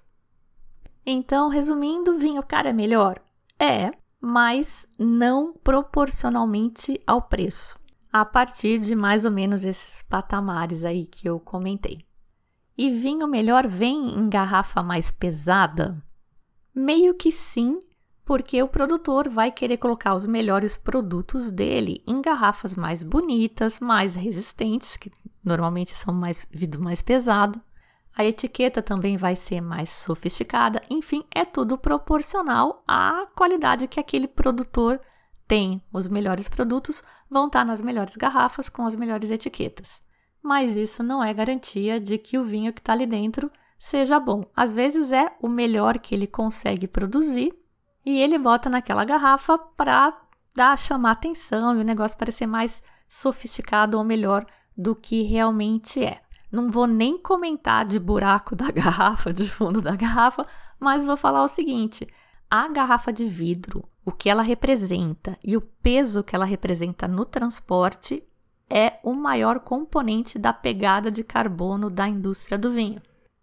Então, 1.04 1.48
resumindo, 1.48 2.16
vinho 2.16 2.42
caro 2.42 2.68
é 2.68 2.72
melhor? 2.72 3.20
É, 3.58 3.92
mas 4.20 4.88
não 4.98 5.52
proporcionalmente 5.52 7.00
ao 7.06 7.22
preço, 7.22 7.78
a 8.20 8.24
partir 8.24 8.78
de 8.78 8.94
mais 8.94 9.24
ou 9.24 9.30
menos 9.30 9.64
esses 9.64 10.02
patamares 10.02 10.84
aí 10.84 11.06
que 11.06 11.28
eu 11.28 11.38
comentei. 11.38 12.04
E 12.76 12.90
vinho 12.90 13.26
melhor 13.26 13.66
vem 13.66 14.14
em 14.18 14.28
garrafa 14.28 14.82
mais 14.82 15.10
pesada? 15.10 16.02
Meio 16.74 17.14
que 17.14 17.32
sim, 17.32 17.80
porque 18.24 18.62
o 18.62 18.68
produtor 18.68 19.28
vai 19.28 19.50
querer 19.50 19.78
colocar 19.78 20.14
os 20.14 20.26
melhores 20.26 20.76
produtos 20.76 21.50
dele 21.50 22.02
em 22.06 22.20
garrafas 22.20 22.74
mais 22.74 23.02
bonitas, 23.02 23.80
mais 23.80 24.14
resistentes, 24.14 24.96
que 24.96 25.10
normalmente 25.44 25.92
são 25.92 26.12
mais 26.12 26.46
vidro 26.50 26.82
mais 26.82 27.00
pesado. 27.00 27.60
A 28.14 28.24
etiqueta 28.24 28.82
também 28.82 29.16
vai 29.16 29.36
ser 29.36 29.60
mais 29.60 29.90
sofisticada. 29.90 30.82
Enfim, 30.90 31.24
é 31.34 31.44
tudo 31.44 31.78
proporcional 31.78 32.82
à 32.88 33.26
qualidade 33.34 33.86
que 33.86 34.00
aquele 34.00 34.26
produtor 34.26 35.00
tem. 35.46 35.82
Os 35.92 36.08
melhores 36.08 36.48
produtos 36.48 37.02
vão 37.30 37.46
estar 37.46 37.64
nas 37.64 37.82
melhores 37.82 38.16
garrafas 38.16 38.68
com 38.68 38.86
as 38.86 38.96
melhores 38.96 39.30
etiquetas 39.30 40.04
mas 40.46 40.76
isso 40.76 41.02
não 41.02 41.24
é 41.24 41.34
garantia 41.34 41.98
de 41.98 42.16
que 42.16 42.38
o 42.38 42.44
vinho 42.44 42.72
que 42.72 42.80
está 42.80 42.92
ali 42.92 43.04
dentro 43.04 43.50
seja 43.76 44.20
bom. 44.20 44.48
Às 44.54 44.72
vezes 44.72 45.10
é 45.10 45.36
o 45.42 45.48
melhor 45.48 45.98
que 45.98 46.14
ele 46.14 46.28
consegue 46.28 46.86
produzir 46.86 47.52
e 48.04 48.20
ele 48.20 48.38
bota 48.38 48.70
naquela 48.70 49.04
garrafa 49.04 49.58
para 49.58 50.16
dar 50.54 50.78
chamar 50.78 51.10
atenção 51.10 51.76
e 51.76 51.80
o 51.80 51.84
negócio 51.84 52.16
parecer 52.16 52.46
mais 52.46 52.80
sofisticado 53.08 53.98
ou 53.98 54.04
melhor 54.04 54.46
do 54.76 54.94
que 54.94 55.22
realmente 55.22 56.04
é. 56.04 56.22
Não 56.50 56.70
vou 56.70 56.86
nem 56.86 57.18
comentar 57.18 57.84
de 57.84 57.98
buraco 57.98 58.54
da 58.54 58.70
garrafa, 58.70 59.34
de 59.34 59.50
fundo 59.50 59.82
da 59.82 59.96
garrafa, 59.96 60.46
mas 60.78 61.04
vou 61.04 61.16
falar 61.16 61.42
o 61.42 61.48
seguinte: 61.48 62.06
a 62.48 62.68
garrafa 62.68 63.12
de 63.12 63.26
vidro, 63.26 63.82
o 64.06 64.12
que 64.12 64.30
ela 64.30 64.42
representa 64.42 65.36
e 65.42 65.56
o 65.56 65.60
peso 65.60 66.22
que 66.22 66.36
ela 66.36 66.44
representa 66.44 67.08
no 67.08 67.24
transporte 67.24 68.22
é 68.70 69.00
o 69.02 69.12
maior 69.12 69.58
componente 69.58 70.38
da 70.38 70.52
pegada 70.52 71.10
de 71.10 71.24
carbono 71.24 71.90
da 71.90 72.08
indústria 72.08 72.56
do 72.56 72.72
vinho. 72.72 73.02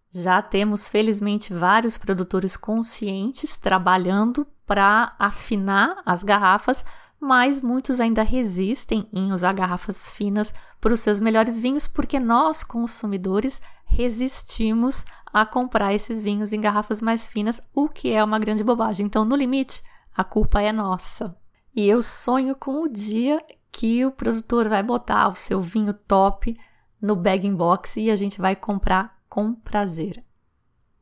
Já 0.09 0.41
temos, 0.41 0.87
felizmente, 0.87 1.53
vários 1.53 1.97
produtores 1.97 2.55
conscientes 2.55 3.57
trabalhando 3.57 4.47
para 4.65 5.13
afinar 5.19 6.01
as 6.05 6.23
garrafas, 6.23 6.85
mas 7.19 7.61
muitos 7.61 7.99
ainda 7.99 8.23
resistem 8.23 9.07
em 9.11 9.33
usar 9.33 9.53
garrafas 9.53 10.11
finas 10.11 10.53
para 10.79 10.93
os 10.93 11.01
seus 11.01 11.19
melhores 11.19 11.59
vinhos, 11.59 11.87
porque 11.87 12.19
nós, 12.19 12.63
consumidores, 12.63 13.61
resistimos 13.85 15.03
a 15.25 15.45
comprar 15.45 15.93
esses 15.93 16.21
vinhos 16.21 16.53
em 16.53 16.61
garrafas 16.61 17.01
mais 17.01 17.27
finas, 17.27 17.61
o 17.73 17.89
que 17.89 18.11
é 18.11 18.23
uma 18.23 18.39
grande 18.39 18.63
bobagem. 18.63 19.05
Então, 19.05 19.25
no 19.25 19.35
limite, 19.35 19.81
a 20.15 20.23
culpa 20.23 20.61
é 20.61 20.71
nossa. 20.71 21.35
E 21.75 21.87
eu 21.87 22.03
sonho 22.03 22.55
com 22.55 22.83
o 22.83 22.89
dia 22.89 23.43
que 23.71 24.05
o 24.05 24.11
produtor 24.11 24.69
vai 24.69 24.83
botar 24.83 25.27
o 25.27 25.35
seu 25.35 25.59
vinho 25.59 25.93
top 25.93 26.55
no 27.01 27.15
bag 27.15 27.49
box 27.51 27.99
e 27.99 28.11
a 28.11 28.15
gente 28.15 28.39
vai 28.39 28.55
comprar 28.55 29.19
com 29.27 29.53
prazer. 29.53 30.23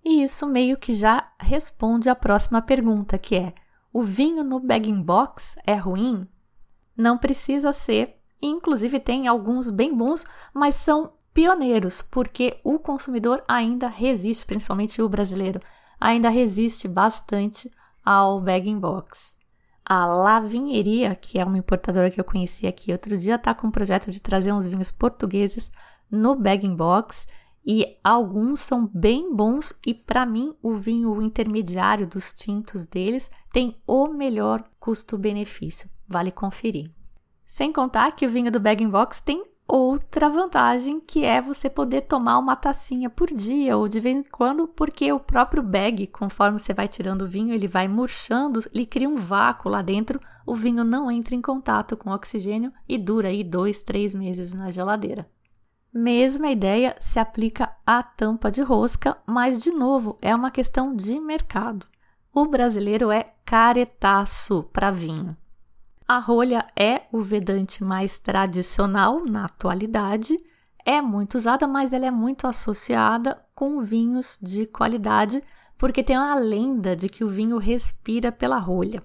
E 0.04 0.24
isso 0.24 0.48
meio 0.48 0.78
que 0.78 0.94
já 0.94 1.30
responde 1.40 2.10
à 2.10 2.16
próxima 2.16 2.62
pergunta, 2.62 3.18
que 3.18 3.36
é: 3.36 3.54
o 3.94 4.02
vinho 4.02 4.44
no 4.44 4.60
bag 4.60 4.92
box 4.94 5.56
é 5.66 5.76
ruim? 5.76 6.28
Não 6.96 7.18
precisa 7.18 7.74
ser, 7.74 8.18
inclusive 8.42 9.00
tem 9.00 9.28
alguns 9.28 9.70
bem 9.70 9.96
bons, 9.96 10.26
mas 10.54 10.76
são 10.76 11.14
pioneiros, 11.34 12.02
porque 12.02 12.60
o 12.64 12.80
consumidor 12.80 13.44
ainda 13.48 13.88
resiste, 13.88 14.46
principalmente 14.46 15.02
o 15.02 15.10
brasileiro, 15.10 15.60
ainda 16.00 16.30
resiste 16.30 16.88
bastante 16.88 17.72
ao 18.04 18.42
bag 18.42 18.74
box. 18.76 19.36
A 19.86 20.06
Lavinheria, 20.06 21.16
que 21.16 21.40
é 21.40 21.44
uma 21.44 21.58
importadora 21.58 22.10
que 22.10 22.20
eu 22.20 22.24
conheci 22.24 22.68
aqui 22.68 22.92
outro 22.92 23.18
dia, 23.18 23.36
está 23.36 23.54
com 23.54 23.68
um 23.68 23.72
projeto 23.72 24.12
de 24.12 24.22
trazer 24.22 24.54
uns 24.54 24.68
vinhos 24.68 24.92
portugueses 24.92 25.72
no 26.10 26.36
bagging 26.36 26.76
box 26.76 27.28
e 27.66 27.98
alguns 28.04 28.62
são 28.62 28.88
bem 28.88 29.36
bons 29.36 29.74
e 29.86 29.94
para 29.94 30.26
mim 30.26 30.56
o 30.62 30.76
vinho 30.76 31.22
intermediário 31.22 32.08
dos 32.08 32.34
tintos 32.34 32.86
deles 32.86 33.30
tem 33.52 33.82
o 33.86 34.08
melhor 34.08 34.64
custo-benefício. 34.80 35.90
Vale 36.08 36.32
conferir. 36.32 36.92
Sem 37.46 37.72
contar 37.72 38.14
que 38.14 38.26
o 38.26 38.30
vinho 38.30 38.52
do 38.52 38.60
bagging 38.60 38.90
box 38.90 39.22
tem 39.22 39.44
outra 39.72 40.28
vantagem 40.28 41.00
que 41.00 41.24
é 41.24 41.42
você 41.42 41.70
poder 41.70 42.02
tomar 42.02 42.38
uma 42.38 42.58
tacinha 42.58 43.10
por 43.10 43.28
dia 43.28 43.78
ou 43.78 43.88
de 43.88 44.02
vez 44.02 44.18
em 44.18 44.24
quando, 44.24 44.68
porque 44.68 45.12
o 45.14 45.20
próprio 45.20 45.64
bag, 45.64 46.08
conforme 46.08 46.60
você 46.60 46.74
vai 46.74 46.90
tirando 46.90 47.22
o 47.22 47.28
vinho, 47.28 47.54
ele 47.54 47.70
vai 47.70 47.88
murchando, 47.88 48.60
ele 48.74 48.86
cria 48.86 49.08
um 49.08 49.16
vácuo 49.16 49.70
lá 49.70 49.82
dentro, 49.82 50.20
o 50.46 50.54
vinho 50.56 50.84
não 50.84 51.10
entra 51.10 51.36
em 51.36 51.42
contato 51.42 51.96
com 51.96 52.12
oxigênio 52.12 52.74
e 52.88 52.98
dura 52.98 53.30
aí 53.30 53.46
dois, 53.46 53.82
três 53.82 54.14
meses 54.14 54.54
na 54.54 54.72
geladeira. 54.72 55.30
Mesma 55.94 56.50
ideia 56.50 56.96
se 57.00 57.20
aplica 57.20 57.74
à 57.86 58.04
tampa 58.04 58.52
de 58.52 58.62
rosca, 58.62 59.18
mas 59.26 59.62
de 59.62 59.72
novo 59.72 60.18
é 60.22 60.36
uma 60.36 60.52
questão 60.52 60.94
de 60.94 61.20
mercado. 61.20 61.86
O 62.34 62.46
brasileiro 62.46 63.10
é 63.10 63.34
caretaço 63.46 64.64
para 64.72 64.92
vinho. 64.92 65.36
A 66.12 66.18
rolha 66.18 66.68
é 66.78 67.04
o 67.10 67.22
vedante 67.22 67.86
mais 67.86 68.20
tradicional 68.20 69.24
na 69.24 69.46
atualidade, 69.46 70.38
é 70.86 71.02
muito 71.02 71.36
usada, 71.36 71.66
mas 71.66 71.94
ela 71.94 72.06
é 72.06 72.12
muito 72.12 72.48
associada 72.48 73.42
com 73.56 73.80
vinhos 73.80 74.38
de 74.42 74.66
qualidade, 74.66 75.42
porque 75.78 76.04
tem 76.04 76.18
a 76.18 76.36
lenda 76.36 76.98
de 76.98 77.08
que 77.08 77.24
o 77.24 77.30
vinho 77.30 77.58
respira 77.58 78.30
pela 78.30 78.58
rolha. 78.58 79.02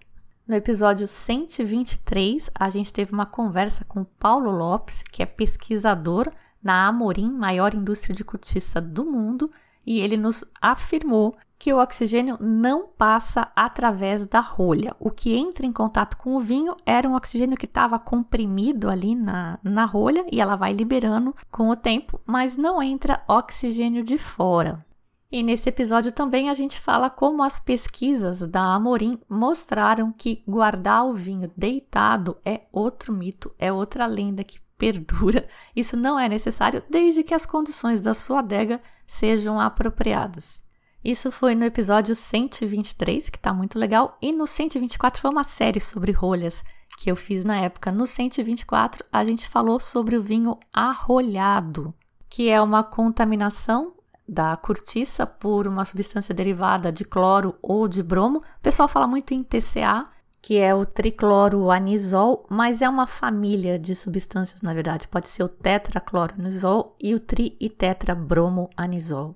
No 0.48 0.56
episódio 0.56 1.06
123, 1.06 2.50
a 2.52 2.68
gente 2.70 2.92
teve 2.92 3.12
uma 3.12 3.24
conversa 3.24 3.84
com 3.84 4.02
Paulo 4.02 4.50
Lopes, 4.50 5.04
que 5.04 5.22
é 5.22 5.26
pesquisador 5.26 6.28
na 6.60 6.88
Amorim, 6.88 7.30
maior 7.30 7.72
indústria 7.72 8.16
de 8.16 8.24
cortiça 8.24 8.80
do 8.80 9.04
mundo, 9.04 9.48
e 9.86 10.00
ele 10.00 10.16
nos 10.16 10.44
afirmou 10.60 11.36
que 11.58 11.72
o 11.72 11.78
oxigênio 11.78 12.36
não 12.40 12.86
passa 12.86 13.50
através 13.56 14.26
da 14.26 14.40
rolha. 14.40 14.94
O 15.00 15.10
que 15.10 15.34
entra 15.34 15.64
em 15.64 15.72
contato 15.72 16.16
com 16.16 16.36
o 16.36 16.40
vinho 16.40 16.76
era 16.84 17.08
um 17.08 17.14
oxigênio 17.14 17.56
que 17.56 17.64
estava 17.64 17.98
comprimido 17.98 18.90
ali 18.90 19.14
na, 19.14 19.58
na 19.62 19.84
rolha 19.86 20.26
e 20.30 20.40
ela 20.40 20.56
vai 20.56 20.72
liberando 20.72 21.34
com 21.50 21.70
o 21.70 21.76
tempo, 21.76 22.20
mas 22.26 22.56
não 22.56 22.82
entra 22.82 23.22
oxigênio 23.26 24.04
de 24.04 24.18
fora. 24.18 24.84
E 25.30 25.42
nesse 25.42 25.68
episódio 25.68 26.12
também 26.12 26.48
a 26.48 26.54
gente 26.54 26.80
fala 26.80 27.10
como 27.10 27.42
as 27.42 27.58
pesquisas 27.58 28.46
da 28.46 28.74
Amorim 28.74 29.18
mostraram 29.28 30.12
que 30.12 30.42
guardar 30.46 31.04
o 31.04 31.14
vinho 31.14 31.50
deitado 31.56 32.36
é 32.44 32.62
outro 32.70 33.12
mito, 33.12 33.52
é 33.58 33.72
outra 33.72 34.06
lenda 34.06 34.44
que 34.44 34.60
perdura. 34.78 35.48
Isso 35.74 35.96
não 35.96 36.18
é 36.18 36.28
necessário 36.28 36.82
desde 36.88 37.22
que 37.22 37.34
as 37.34 37.46
condições 37.46 38.00
da 38.00 38.14
sua 38.14 38.40
adega 38.40 38.80
sejam 39.06 39.60
apropriadas. 39.60 40.62
Isso 41.04 41.30
foi 41.30 41.54
no 41.54 41.64
episódio 41.64 42.14
123, 42.14 43.28
que 43.28 43.38
está 43.38 43.54
muito 43.54 43.78
legal, 43.78 44.18
e 44.20 44.32
no 44.32 44.46
124 44.46 45.20
foi 45.20 45.30
uma 45.30 45.44
série 45.44 45.80
sobre 45.80 46.10
rolhas 46.10 46.64
que 46.98 47.10
eu 47.10 47.14
fiz 47.14 47.44
na 47.44 47.60
época. 47.60 47.92
No 47.92 48.06
124 48.06 49.04
a 49.12 49.24
gente 49.24 49.48
falou 49.48 49.78
sobre 49.78 50.16
o 50.16 50.22
vinho 50.22 50.58
arrolhado, 50.74 51.94
que 52.28 52.48
é 52.48 52.60
uma 52.60 52.82
contaminação 52.82 53.94
da 54.28 54.56
cortiça 54.56 55.24
por 55.24 55.68
uma 55.68 55.84
substância 55.84 56.34
derivada 56.34 56.90
de 56.90 57.04
cloro 57.04 57.54
ou 57.62 57.86
de 57.86 58.02
bromo. 58.02 58.38
O 58.38 58.60
pessoal 58.60 58.88
fala 58.88 59.06
muito 59.06 59.32
em 59.32 59.44
TCA, 59.44 60.08
que 60.46 60.58
é 60.58 60.72
o 60.72 60.86
tricloroanisol, 60.86 62.46
mas 62.48 62.80
é 62.80 62.88
uma 62.88 63.08
família 63.08 63.80
de 63.80 63.96
substâncias, 63.96 64.62
na 64.62 64.72
verdade. 64.72 65.08
Pode 65.08 65.28
ser 65.28 65.42
o 65.42 65.48
tetracloroanisol 65.48 66.94
e 67.02 67.16
o 67.16 67.18
tri 67.18 67.56
e 67.58 67.68
tetrabromoanisol. 67.68 69.34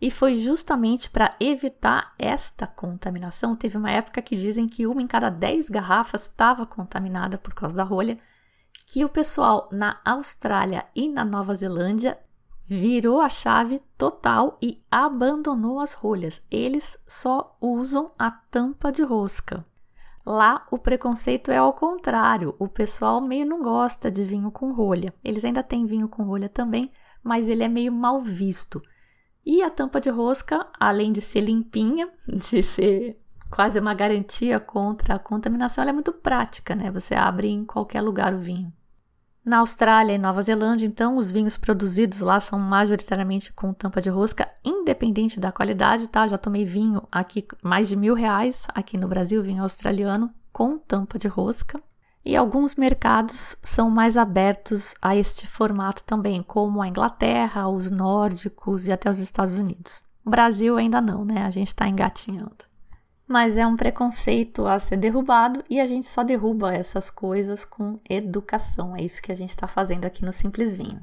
E 0.00 0.10
foi 0.10 0.38
justamente 0.38 1.08
para 1.08 1.36
evitar 1.38 2.14
esta 2.18 2.66
contaminação. 2.66 3.54
Teve 3.54 3.76
uma 3.76 3.92
época 3.92 4.20
que 4.20 4.34
dizem 4.34 4.66
que 4.66 4.88
uma 4.88 5.00
em 5.00 5.06
cada 5.06 5.30
10 5.30 5.68
garrafas 5.68 6.22
estava 6.22 6.66
contaminada 6.66 7.38
por 7.38 7.54
causa 7.54 7.76
da 7.76 7.84
rolha, 7.84 8.18
que 8.86 9.04
o 9.04 9.08
pessoal 9.08 9.68
na 9.70 10.00
Austrália 10.04 10.84
e 10.96 11.08
na 11.08 11.24
Nova 11.24 11.54
Zelândia 11.54 12.18
virou 12.66 13.20
a 13.20 13.28
chave 13.28 13.80
total 13.96 14.58
e 14.60 14.82
abandonou 14.90 15.78
as 15.78 15.92
rolhas. 15.92 16.42
Eles 16.50 16.98
só 17.06 17.56
usam 17.60 18.10
a 18.18 18.32
tampa 18.32 18.90
de 18.90 19.04
rosca. 19.04 19.64
Lá 20.30 20.64
o 20.70 20.78
preconceito 20.78 21.50
é 21.50 21.56
ao 21.56 21.72
contrário. 21.72 22.54
O 22.56 22.68
pessoal 22.68 23.20
meio 23.20 23.44
não 23.44 23.60
gosta 23.60 24.08
de 24.08 24.22
vinho 24.22 24.48
com 24.48 24.70
rolha. 24.70 25.12
Eles 25.24 25.44
ainda 25.44 25.60
têm 25.60 25.84
vinho 25.84 26.08
com 26.08 26.22
rolha 26.22 26.48
também, 26.48 26.92
mas 27.20 27.48
ele 27.48 27.64
é 27.64 27.68
meio 27.68 27.90
mal 27.90 28.22
visto. 28.22 28.80
E 29.44 29.60
a 29.60 29.68
tampa 29.68 30.00
de 30.00 30.08
rosca, 30.08 30.68
além 30.78 31.10
de 31.10 31.20
ser 31.20 31.40
limpinha, 31.40 32.08
de 32.28 32.62
ser 32.62 33.20
quase 33.50 33.80
uma 33.80 33.92
garantia 33.92 34.60
contra 34.60 35.16
a 35.16 35.18
contaminação, 35.18 35.82
ela 35.82 35.90
é 35.90 35.94
muito 35.94 36.12
prática, 36.12 36.76
né? 36.76 36.92
Você 36.92 37.16
abre 37.16 37.48
em 37.48 37.64
qualquer 37.64 38.00
lugar 38.00 38.32
o 38.32 38.38
vinho. 38.38 38.72
Na 39.50 39.58
Austrália 39.58 40.12
e 40.12 40.18
Nova 40.18 40.40
Zelândia, 40.42 40.86
então, 40.86 41.16
os 41.16 41.28
vinhos 41.28 41.56
produzidos 41.56 42.20
lá 42.20 42.38
são 42.38 42.56
majoritariamente 42.56 43.52
com 43.52 43.72
tampa 43.72 44.00
de 44.00 44.08
rosca, 44.08 44.48
independente 44.64 45.40
da 45.40 45.50
qualidade, 45.50 46.06
tá? 46.06 46.28
Já 46.28 46.38
tomei 46.38 46.64
vinho 46.64 47.02
aqui, 47.10 47.44
mais 47.60 47.88
de 47.88 47.96
mil 47.96 48.14
reais 48.14 48.68
aqui 48.68 48.96
no 48.96 49.08
Brasil, 49.08 49.42
vinho 49.42 49.64
australiano, 49.64 50.32
com 50.52 50.78
tampa 50.78 51.18
de 51.18 51.26
rosca. 51.26 51.82
E 52.24 52.36
alguns 52.36 52.76
mercados 52.76 53.56
são 53.60 53.90
mais 53.90 54.16
abertos 54.16 54.94
a 55.02 55.16
este 55.16 55.48
formato 55.48 56.04
também, 56.04 56.44
como 56.44 56.80
a 56.80 56.86
Inglaterra, 56.86 57.68
os 57.68 57.90
nórdicos 57.90 58.86
e 58.86 58.92
até 58.92 59.10
os 59.10 59.18
Estados 59.18 59.58
Unidos. 59.58 60.04
O 60.24 60.30
Brasil 60.30 60.76
ainda 60.76 61.00
não, 61.00 61.24
né? 61.24 61.42
A 61.42 61.50
gente 61.50 61.66
está 61.66 61.88
engatinhando 61.88 62.69
mas 63.30 63.56
é 63.56 63.64
um 63.64 63.76
preconceito 63.76 64.66
a 64.66 64.76
ser 64.80 64.96
derrubado 64.96 65.62
e 65.70 65.78
a 65.78 65.86
gente 65.86 66.08
só 66.08 66.24
derruba 66.24 66.74
essas 66.74 67.08
coisas 67.08 67.64
com 67.64 68.00
educação. 68.10 68.96
É 68.96 69.02
isso 69.02 69.22
que 69.22 69.30
a 69.30 69.36
gente 69.36 69.50
está 69.50 69.68
fazendo 69.68 70.04
aqui 70.04 70.24
no 70.24 70.32
Simples 70.32 70.76
Vinho. 70.76 71.00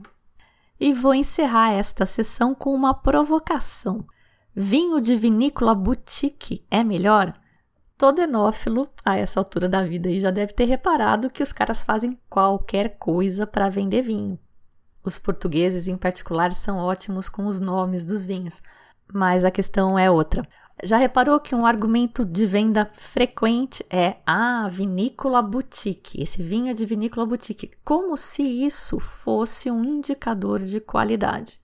E 0.78 0.94
vou 0.94 1.16
encerrar 1.16 1.72
esta 1.72 2.06
sessão 2.06 2.54
com 2.54 2.76
uma 2.76 2.94
provocação. 2.94 4.06
Vinho 4.54 5.00
de 5.00 5.16
vinícola 5.16 5.74
boutique 5.74 6.66
é 6.70 6.84
melhor? 6.84 7.34
Todo 7.98 8.22
enófilo, 8.22 8.90
a 9.06 9.16
essa 9.16 9.40
altura 9.40 9.70
da 9.70 9.84
vida, 9.84 10.12
já 10.20 10.30
deve 10.30 10.52
ter 10.52 10.66
reparado 10.66 11.30
que 11.30 11.42
os 11.42 11.54
caras 11.54 11.86
fazem 11.86 12.20
qualquer 12.30 12.98
coisa 12.98 13.48
para 13.48 13.70
vender 13.70 14.02
vinho. 14.02 14.38
Os 15.02 15.18
portugueses, 15.18 15.88
em 15.88 15.96
particular, 15.96 16.54
são 16.54 16.78
ótimos 16.78 17.30
com 17.30 17.46
os 17.48 17.62
nomes 17.62 18.06
dos 18.06 18.26
vinhos, 18.26 18.62
mas 19.14 19.46
a 19.46 19.50
questão 19.50 19.98
é 19.98 20.12
outra. 20.12 20.46
Já 20.84 20.98
reparou 20.98 21.40
que 21.40 21.56
um 21.56 21.66
argumento 21.66 22.24
de 22.24 22.46
venda 22.46 22.90
frequente 22.94 23.84
é 23.90 24.18
ah, 24.26 24.68
vinícola 24.70 25.42
boutique, 25.42 26.22
esse 26.22 26.44
vinho 26.44 26.70
é 26.70 26.74
de 26.74 26.86
vinícola 26.86 27.26
boutique, 27.26 27.72
como 27.84 28.16
se 28.16 28.44
isso 28.44 29.00
fosse 29.00 29.72
um 29.72 29.84
indicador 29.84 30.60
de 30.60 30.80
qualidade. 30.80 31.60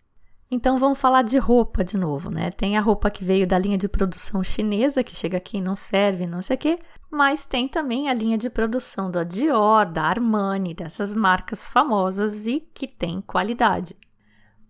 Então 0.49 0.79
vamos 0.79 0.99
falar 0.99 1.23
de 1.23 1.37
roupa 1.37 1.83
de 1.83 1.97
novo, 1.97 2.29
né? 2.29 2.51
Tem 2.51 2.77
a 2.77 2.81
roupa 2.81 3.09
que 3.09 3.23
veio 3.23 3.47
da 3.47 3.57
linha 3.57 3.77
de 3.77 3.87
produção 3.87 4.43
chinesa, 4.43 5.03
que 5.03 5.15
chega 5.15 5.37
aqui 5.37 5.57
e 5.57 5.61
não 5.61 5.75
serve, 5.75 6.25
não 6.25 6.41
sei 6.41 6.55
o 6.55 6.59
quê, 6.59 6.79
mas 7.09 7.45
tem 7.45 7.67
também 7.67 8.09
a 8.09 8.13
linha 8.13 8.37
de 8.37 8.49
produção 8.49 9.09
da 9.09 9.23
Dior, 9.23 9.85
da 9.85 10.03
Armani, 10.03 10.73
dessas 10.73 11.13
marcas 11.13 11.67
famosas 11.67 12.47
e 12.47 12.59
que 12.73 12.87
tem 12.87 13.21
qualidade. 13.21 13.95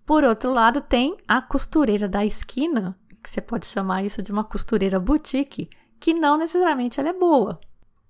Por 0.06 0.24
outro 0.24 0.52
lado, 0.52 0.82
tem 0.82 1.18
a 1.28 1.42
costureira 1.42 2.10
da 2.10 2.26
esquina, 2.26 2.98
que 3.24 3.30
você 3.30 3.42
pode 3.42 3.66
chamar 3.66 4.04
isso 4.04 4.22
de 4.22 4.32
uma 4.32 4.44
costureira 4.44 5.00
boutique, 5.00 5.70
que 6.00 6.14
não 6.14 6.38
necessariamente 6.38 7.00
ela 7.00 7.10
é 7.10 7.14
boa. 7.14 7.60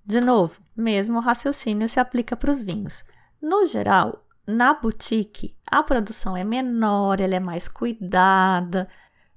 De 0.04 0.20
novo, 0.20 0.60
mesmo 0.76 1.20
raciocínio 1.20 1.88
se 1.88 2.00
aplica 2.00 2.36
para 2.36 2.50
os 2.50 2.60
vinhos. 2.60 3.04
No 3.40 3.64
geral, 3.64 4.24
na 4.46 4.74
boutique, 4.74 5.56
a 5.66 5.82
produção 5.82 6.36
é 6.36 6.44
menor, 6.44 7.20
ela 7.20 7.36
é 7.36 7.40
mais 7.40 7.68
cuidada. 7.68 8.88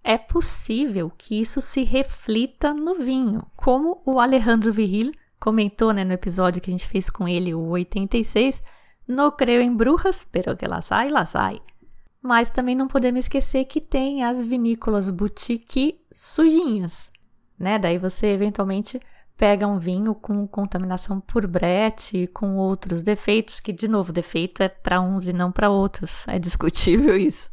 É 0.04 0.18
possível 0.18 1.12
que 1.18 1.40
isso 1.40 1.62
se 1.62 1.84
reflita 1.84 2.74
no 2.74 2.96
vinho, 2.96 3.46
como 3.56 4.02
o 4.06 4.20
Alejandro 4.20 4.74
Viril 4.74 5.12
comentou 5.40 5.94
né, 5.94 6.04
no 6.04 6.14
episódio 6.14 6.62
que 6.62 6.70
a 6.70 6.74
gente 6.74 6.88
fez 6.88 7.10
com 7.10 7.28
ele, 7.28 7.54
o 7.54 7.70
86, 7.70 8.62
no 9.08 9.32
Creu 9.32 9.62
em 9.62 9.74
Brujas, 9.74 10.28
pero 10.32 10.58
que 10.58 10.68
la 10.68 10.82
sai, 10.82 11.10
la 11.10 11.26
sai. 11.26 11.62
Mas 12.22 12.50
também 12.50 12.76
não 12.76 12.88
podemos 12.88 13.22
esquecer 13.22 13.66
que 13.66 13.80
tem 13.80 14.24
as 14.24 14.42
vinícolas 14.42 15.10
boutique 15.10 16.02
sujinhas, 16.12 17.12
né? 17.58 17.78
Daí 17.78 17.98
você 17.98 18.28
eventualmente 18.28 19.00
pega 19.38 19.68
um 19.68 19.78
vinho 19.78 20.16
com 20.16 20.48
contaminação 20.48 21.20
por 21.22 21.46
brete, 21.46 22.28
com 22.34 22.56
outros 22.56 23.04
defeitos, 23.04 23.60
que 23.60 23.72
de 23.72 23.88
novo, 23.88 24.12
defeito 24.12 24.64
é 24.64 24.68
para 24.68 25.00
uns 25.00 25.28
e 25.28 25.34
não 25.34 25.52
para 25.52 25.70
outros, 25.70 26.28
é 26.28 26.40
discutível 26.40 27.16
isso. 27.18 27.50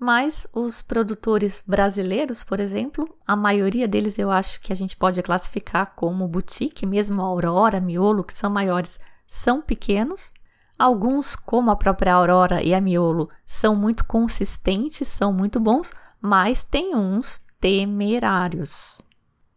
Mas 0.00 0.46
os 0.52 0.80
produtores 0.80 1.62
brasileiros, 1.66 2.44
por 2.44 2.60
exemplo, 2.60 3.08
a 3.26 3.34
maioria 3.34 3.88
deles 3.88 4.18
eu 4.18 4.30
acho 4.30 4.60
que 4.60 4.72
a 4.72 4.76
gente 4.76 4.96
pode 4.96 5.20
classificar 5.22 5.92
como 5.96 6.28
boutique, 6.28 6.86
mesmo 6.86 7.20
Aurora, 7.20 7.80
Miolo, 7.80 8.22
que 8.22 8.32
são 8.32 8.48
maiores, 8.48 9.00
são 9.26 9.60
pequenos, 9.60 10.32
Alguns, 10.78 11.34
como 11.34 11.72
a 11.72 11.76
própria 11.76 12.14
Aurora 12.14 12.62
e 12.62 12.72
a 12.72 12.80
Miolo, 12.80 13.28
são 13.44 13.74
muito 13.74 14.04
consistentes, 14.04 15.08
são 15.08 15.32
muito 15.32 15.58
bons, 15.58 15.90
mas 16.20 16.62
tem 16.62 16.94
uns 16.94 17.40
temerários. 17.60 19.02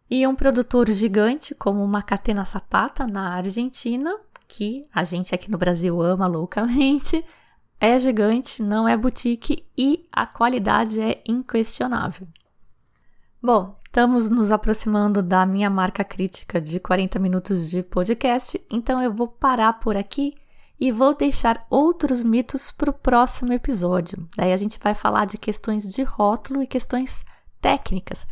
E 0.09 0.25
um 0.25 0.33
produtor 0.33 0.89
gigante 0.89 1.53
como 1.53 1.83
uma 1.83 2.01
Catena 2.01 2.43
Sapata 2.43 3.05
na 3.05 3.35
Argentina, 3.35 4.17
que 4.47 4.83
a 4.91 5.03
gente 5.03 5.33
aqui 5.35 5.49
no 5.49 5.59
Brasil 5.59 6.01
ama 6.01 6.25
loucamente, 6.25 7.23
é 7.79 7.99
gigante, 7.99 8.63
não 8.63 8.87
é 8.87 8.97
boutique 8.97 9.65
e 9.77 10.07
a 10.11 10.25
qualidade 10.25 10.99
é 10.99 11.21
inquestionável. 11.27 12.27
Bom, 13.41 13.79
estamos 13.85 14.29
nos 14.29 14.51
aproximando 14.51 15.21
da 15.21 15.45
minha 15.45 15.69
marca 15.69 16.03
crítica 16.03 16.59
de 16.59 16.79
40 16.79 17.19
minutos 17.19 17.69
de 17.69 17.83
podcast, 17.83 18.59
então 18.71 19.01
eu 19.01 19.13
vou 19.13 19.27
parar 19.27 19.73
por 19.73 19.95
aqui 19.95 20.40
e 20.81 20.91
vou 20.91 21.15
deixar 21.15 21.63
outros 21.69 22.23
mitos 22.23 22.71
para 22.71 22.89
o 22.89 22.93
próximo 22.93 23.53
episódio. 23.53 24.27
Daí 24.35 24.51
a 24.51 24.57
gente 24.57 24.79
vai 24.81 24.95
falar 24.95 25.25
de 25.25 25.37
questões 25.37 25.83
de 25.83 26.01
rótulo 26.01 26.63
e 26.63 26.65
questões 26.65 27.23
técnicas, 27.61 28.25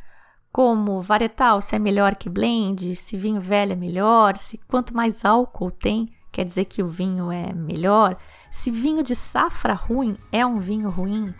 como 0.52 1.00
varietal, 1.00 1.62
se 1.62 1.76
é 1.76 1.80
melhor 1.80 2.16
que 2.16 2.28
blend, 2.28 2.96
se 2.96 3.16
vinho 3.16 3.40
velho 3.40 3.74
é 3.74 3.76
melhor, 3.76 4.36
se 4.36 4.58
quanto 4.68 4.96
mais 4.96 5.24
álcool 5.24 5.70
tem, 5.70 6.12
quer 6.32 6.44
dizer 6.44 6.66
que 6.66 6.82
o 6.82 6.88
vinho 6.88 7.32
é 7.32 7.54
melhor, 7.54 8.18
se 8.50 8.72
vinho 8.72 9.04
de 9.04 9.16
safra 9.16 9.76
ruim 9.76 10.18
é 10.32 10.44
um 10.44 10.58
vinho 10.58 10.90
ruim. 10.90 11.32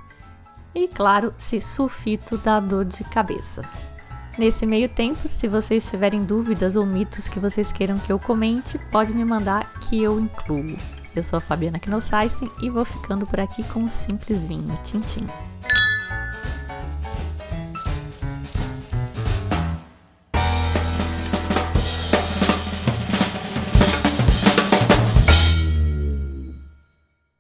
E 0.76 0.88
claro, 0.88 1.34
se 1.40 1.60
sulfito 1.60 2.38
dá 2.38 2.60
dor 2.60 2.86
de 2.86 3.04
cabeça. 3.06 3.64
Nesse 4.38 4.68
meio 4.68 4.88
tempo, 4.88 5.28
se 5.28 5.48
vocês 5.48 5.90
tiverem 5.90 6.24
dúvidas 6.24 6.76
ou 6.76 6.86
mitos 6.86 7.28
que 7.28 7.40
vocês 7.40 7.72
queiram 7.72 7.98
que 7.98 8.12
eu 8.12 8.20
comente, 8.20 8.78
pode 8.92 9.12
me 9.12 9.26
mandar 9.26 9.74
que 9.80 10.04
eu 10.04 10.20
incluo. 10.20 10.78
Eu 11.16 11.24
sou 11.24 11.38
a 11.38 11.42
Fabiana 11.42 11.80
Knossaisen 11.80 12.52
e 12.62 12.70
vou 12.70 12.86
ficando 12.86 13.26
por 13.26 13.40
aqui 13.40 13.64
com 13.66 13.82
um 13.82 13.90
simples 13.90 14.44
vinho, 14.44 14.78
Tintim. 14.84 15.28